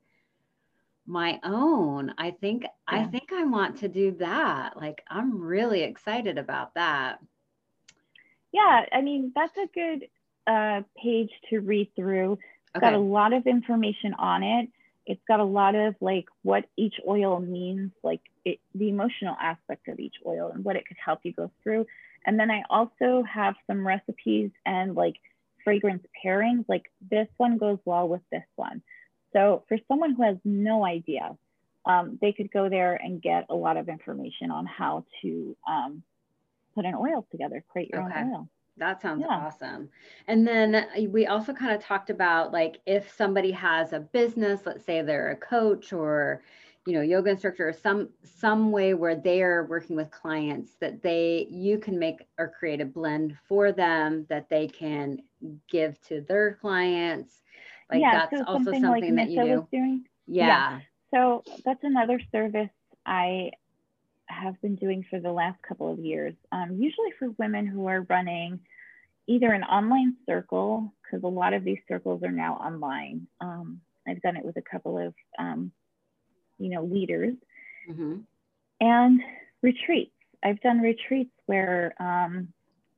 [1.06, 2.14] my own.
[2.18, 2.70] I think yeah.
[2.88, 4.78] I think I want to do that.
[4.78, 7.20] Like I'm really excited about that.
[8.52, 10.08] Yeah, I mean that's a good
[10.48, 12.34] uh, page to read through.
[12.34, 12.92] It's okay.
[12.92, 14.70] got a lot of information on it.
[15.06, 19.88] It's got a lot of like what each oil means, like it, the emotional aspect
[19.90, 21.86] of each oil and what it could help you go through.
[22.26, 25.16] And then I also have some recipes and like
[25.64, 26.66] fragrance pairings.
[26.70, 28.82] Like this one goes well with this one.
[29.34, 31.36] So for someone who has no idea,
[31.86, 36.04] um, they could go there and get a lot of information on how to um,
[36.76, 38.22] put an oil together, create your okay.
[38.22, 38.50] own oil.
[38.78, 39.36] That sounds yeah.
[39.36, 39.90] awesome.
[40.28, 44.62] And then uh, we also kind of talked about like if somebody has a business,
[44.66, 46.42] let's say they're a coach or
[46.86, 51.02] you know yoga instructor or some some way where they are working with clients that
[51.02, 55.18] they you can make or create a blend for them that they can
[55.70, 57.44] give to their clients
[57.90, 59.68] like yeah, that's so also something, something like that you do.
[59.72, 60.06] Doing.
[60.28, 60.48] Yeah.
[60.48, 60.80] yeah.
[61.14, 62.70] So that's another service
[63.06, 63.52] I
[64.28, 68.02] have been doing for the last couple of years, um, usually for women who are
[68.10, 68.60] running
[69.28, 73.28] either an online circle, because a lot of these circles are now online.
[73.40, 75.72] Um, I've done it with a couple of, um,
[76.58, 77.36] you know, leaders
[77.90, 78.18] mm-hmm.
[78.82, 79.22] and
[79.62, 80.12] retreats.
[80.44, 82.50] I've done retreats where um,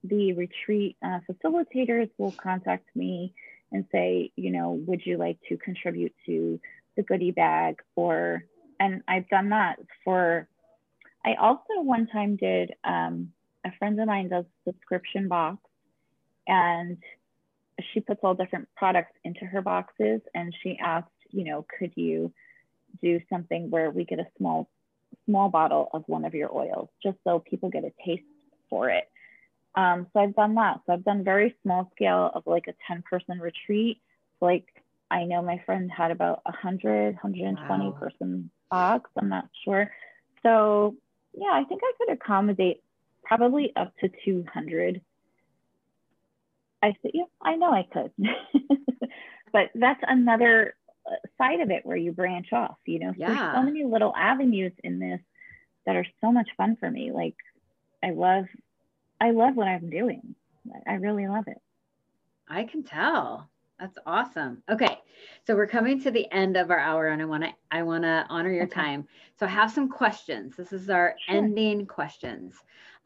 [0.03, 3.33] the retreat uh, facilitators will contact me
[3.71, 6.59] and say, you know, would you like to contribute to
[6.95, 7.81] the goodie bag?
[7.95, 8.43] Or,
[8.79, 10.47] and I've done that for,
[11.25, 13.31] I also one time did, um,
[13.65, 15.57] a friend of mine does subscription box
[16.47, 16.97] and
[17.93, 22.31] she puts all different products into her boxes and she asked, you know, could you
[23.01, 24.69] do something where we get a small,
[25.25, 28.23] small bottle of one of your oils just so people get a taste
[28.69, 29.05] for it.
[29.75, 30.81] Um, so I've done that.
[30.85, 33.99] So I've done very small scale of like a 10 person retreat.
[34.41, 34.65] Like
[35.11, 37.91] I know my friend had about 100, 120 wow.
[37.91, 39.09] person box.
[39.19, 39.91] I'm not sure.
[40.43, 40.95] So
[41.33, 42.81] yeah, I think I could accommodate
[43.23, 45.01] probably up to 200.
[46.81, 48.11] I said, yeah, I know I could.
[49.51, 53.27] but that's another uh, side of it where you branch off, you know, yeah.
[53.27, 55.19] there's so many little avenues in this
[55.85, 57.11] that are so much fun for me.
[57.11, 57.35] Like
[58.03, 58.45] I love
[59.19, 60.35] I love what I'm doing.
[60.87, 61.61] I really love it.
[62.47, 63.49] I can tell.
[63.79, 64.63] That's awesome.
[64.69, 64.99] Okay.
[65.45, 68.03] So we're coming to the end of our hour and I want to I want
[68.03, 68.81] to honor your okay.
[68.81, 69.07] time.
[69.37, 70.55] So I have some questions.
[70.55, 71.35] This is our sure.
[71.35, 72.55] ending questions.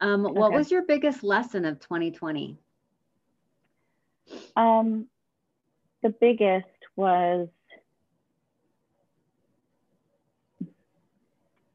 [0.00, 0.38] Um, okay.
[0.38, 2.56] what was your biggest lesson of 2020?
[4.56, 5.06] Um,
[6.02, 7.48] the biggest was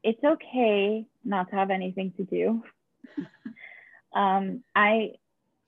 [0.02, 2.62] it's okay not to have anything to do.
[4.16, 5.12] Um, I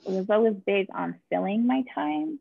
[0.04, 2.40] was always big on filling my time.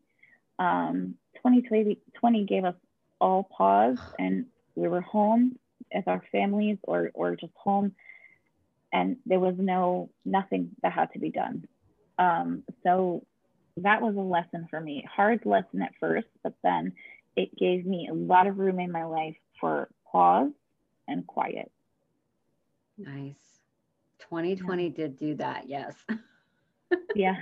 [0.58, 2.74] Um, 2020 gave us
[3.20, 5.58] all pause and we were home
[5.92, 7.94] as our families or, or just home
[8.92, 11.66] and there was no nothing that had to be done.
[12.18, 13.24] Um, so
[13.76, 15.06] that was a lesson for me.
[15.14, 16.92] Hard lesson at first, but then
[17.36, 20.50] it gave me a lot of room in my life for pause
[21.06, 21.70] and quiet.
[22.98, 23.47] Nice.
[24.28, 24.90] 2020 yeah.
[24.94, 25.94] did do that, yes.
[27.14, 27.36] yeah.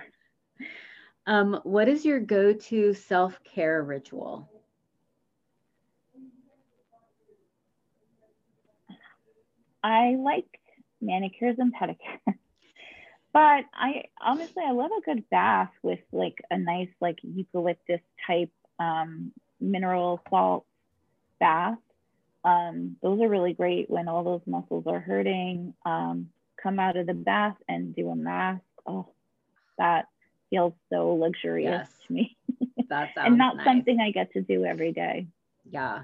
[1.26, 4.48] Um, what is your go-to self-care ritual?
[9.82, 10.46] I like
[11.00, 12.20] manicures and pedicures.
[13.32, 18.50] but I honestly I love a good bath with like a nice like eucalyptus type
[18.78, 20.64] um, mineral salt
[21.38, 21.78] bath.
[22.44, 25.74] Um, those are really great when all those muscles are hurting.
[25.84, 26.30] Um,
[26.62, 28.62] come out of the bath and do a mask.
[28.86, 29.08] Oh,
[29.78, 30.08] that
[30.50, 32.06] feels so luxurious yes.
[32.06, 32.36] to me.
[32.88, 33.66] That sounds and not nice.
[33.66, 35.26] something I get to do every day.
[35.68, 36.02] Yeah,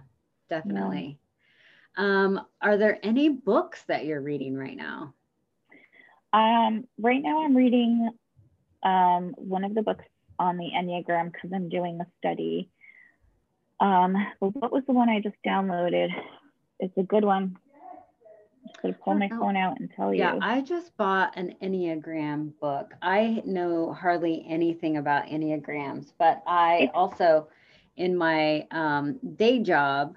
[0.48, 1.18] definitely.
[1.96, 5.14] Um, are there any books that you're reading right now?
[6.32, 8.10] Um, right now I'm reading
[8.82, 10.04] um, one of the books
[10.38, 12.70] on the Enneagram because I'm doing a study.
[13.80, 16.08] Um, but what was the one I just downloaded?
[16.80, 17.56] It's a good one.
[18.84, 20.40] I'm just gonna pull my phone out and tell yeah, you.
[20.40, 22.92] Yeah, I just bought an Enneagram book.
[23.02, 27.48] I know hardly anything about Enneagrams, but I it's, also,
[27.96, 30.16] in my um, day job,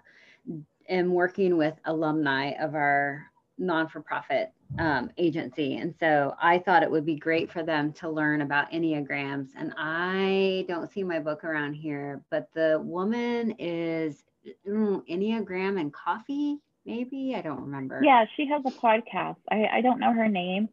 [0.89, 3.25] am working with alumni of our
[3.57, 5.77] non-for-profit um, agency.
[5.77, 9.49] And so I thought it would be great for them to learn about Enneagrams.
[9.55, 14.25] And I don't see my book around here, but the woman is
[14.67, 17.33] mm, Enneagram and coffee, maybe?
[17.35, 18.01] I don't remember.
[18.03, 19.37] Yeah, she has a podcast.
[19.49, 20.69] I, I don't know her name.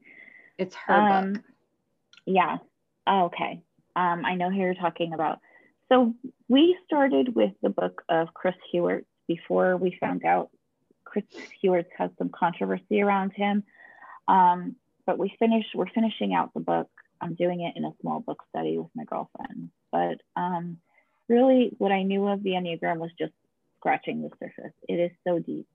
[0.58, 1.42] It's her um, book.
[2.26, 2.58] Yeah.
[3.06, 3.62] Oh, okay.
[3.96, 5.40] Um, I know who you're talking about.
[5.88, 6.14] So
[6.48, 10.50] we started with the book of Chris Heuertz before we found out
[11.04, 11.24] Chris
[11.62, 13.64] Heuertz has some controversy around him.
[14.28, 15.70] Um, but we finished.
[15.74, 16.88] we're finishing out the book.
[17.20, 19.70] I'm doing it in a small book study with my girlfriend.
[19.90, 20.78] But um,
[21.28, 23.32] really, what I knew of the Enneagram was just
[23.78, 24.72] scratching the surface.
[24.88, 25.66] It is so deep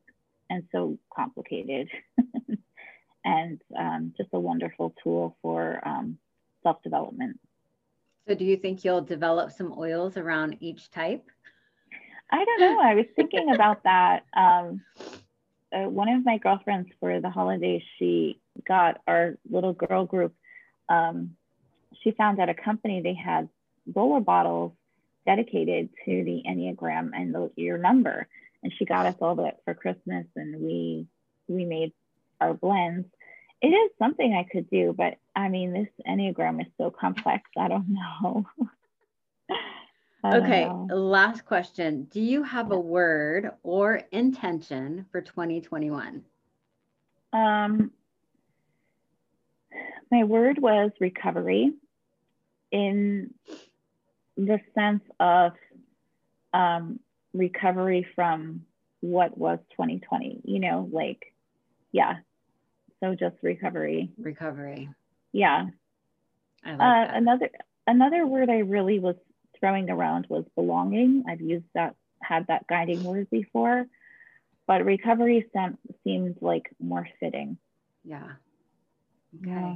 [0.50, 1.89] and so complicated,
[3.26, 6.18] and um, just a wonderful tool for um,
[6.64, 7.39] self development.
[8.28, 11.26] So, do you think you'll develop some oils around each type?
[12.30, 12.80] I don't know.
[12.82, 14.24] I was thinking about that.
[14.36, 14.82] Um,
[15.74, 20.34] uh, one of my girlfriends for the holidays, she got our little girl group.
[20.88, 21.36] Um,
[22.02, 23.50] she found at a company they had
[23.93, 24.74] roller bottles
[25.26, 28.28] dedicated to the Enneagram and the, your number.
[28.64, 31.08] And she got us all that for Christmas, and we
[31.47, 31.93] we made
[32.41, 33.08] our blends.
[33.62, 37.49] It is something I could do, but I mean, this Enneagram is so complex.
[37.58, 37.89] I don't
[38.24, 38.45] know.
[40.26, 42.08] Okay, last question.
[42.12, 46.24] Do you have a word or intention for 2021?
[47.34, 47.91] Um,
[50.12, 51.74] my word was recovery
[52.72, 53.34] in
[54.36, 55.53] the sense of
[56.53, 56.99] um,
[57.38, 58.66] recovery from
[59.02, 61.34] what was 2020, you know, like,
[61.92, 62.18] yeah.
[63.00, 64.12] So just recovery.
[64.18, 64.90] Recovery.
[65.32, 65.68] Yeah.
[66.66, 67.50] I Like uh, another
[67.86, 69.16] another word I really was
[69.60, 71.24] throwing around was belonging.
[71.28, 73.86] I've used that, had that guiding word before,
[74.66, 77.58] but recovery sem- seems like more fitting.
[78.04, 78.32] Yeah.
[79.42, 79.50] Okay.
[79.52, 79.76] Yeah.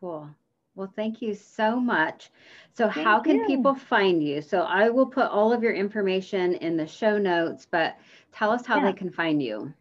[0.00, 0.30] Cool.
[0.74, 2.30] Well, thank you so much.
[2.74, 3.46] So, thank how can you.
[3.46, 4.40] people find you?
[4.40, 7.96] So, I will put all of your information in the show notes, but
[8.32, 8.86] tell us how yeah.
[8.86, 9.72] they can find you.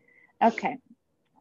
[0.42, 0.78] Okay.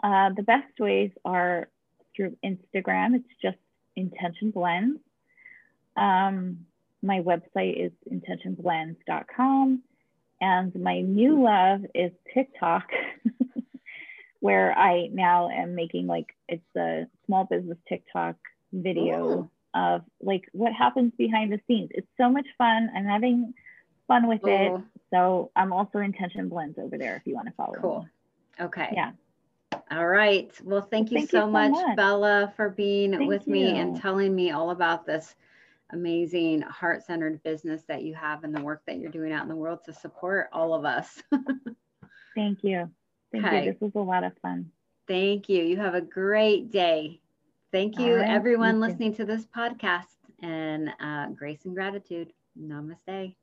[0.02, 1.68] Uh, the best ways are
[2.14, 3.16] through Instagram.
[3.16, 3.58] It's just
[3.96, 5.00] Intention Blends.
[5.96, 6.66] Um,
[7.02, 9.82] my website is intentionblends.com.
[10.40, 12.88] And my new love is TikTok,
[14.40, 18.36] where I now am making like it's a small business TikTok
[18.72, 19.50] video Ooh.
[19.74, 21.90] of like what happens behind the scenes.
[21.92, 22.90] It's so much fun.
[22.94, 23.54] I'm having
[24.08, 24.76] fun with Ooh.
[24.76, 24.80] it.
[25.12, 27.74] So I'm also Intention Blends over there if you want to follow.
[27.80, 28.00] Cool.
[28.00, 28.64] Me.
[28.66, 28.90] Okay.
[28.92, 29.12] Yeah.
[29.90, 30.52] All right.
[30.62, 33.52] Well, thank you, thank so, you so much, much, Bella, for being thank with you.
[33.52, 35.34] me and telling me all about this
[35.92, 39.48] amazing heart centered business that you have and the work that you're doing out in
[39.48, 41.22] the world to support all of us.
[42.36, 42.90] Thank you.
[43.32, 43.64] Thank okay.
[43.64, 43.72] you.
[43.72, 44.70] This was a lot of fun.
[45.08, 45.62] Thank you.
[45.62, 47.20] You have a great day.
[47.72, 48.28] Thank you, right.
[48.28, 52.32] everyone listening to this podcast, and uh, grace and gratitude.
[52.60, 53.36] Namaste.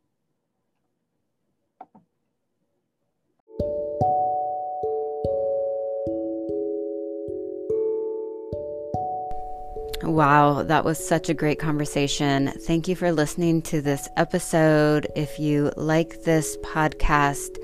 [10.03, 12.51] Wow, that was such a great conversation.
[12.65, 15.07] Thank you for listening to this episode.
[15.15, 17.57] If you like this podcast,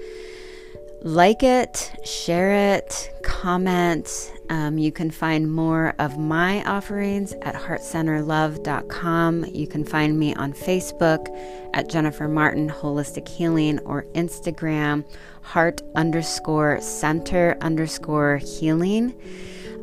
[1.04, 9.46] like it, share it, comment, Um, you can find more of my offerings at heartcenterlove.com.
[9.46, 11.28] You can find me on Facebook
[11.74, 15.06] at Jennifer Martin Holistic Healing or Instagram
[15.42, 19.14] heart underscore center underscore healing.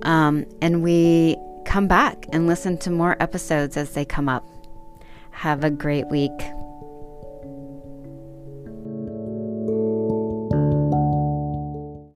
[0.03, 4.47] Um, and we come back and listen to more episodes as they come up.
[5.31, 6.60] Have a great week.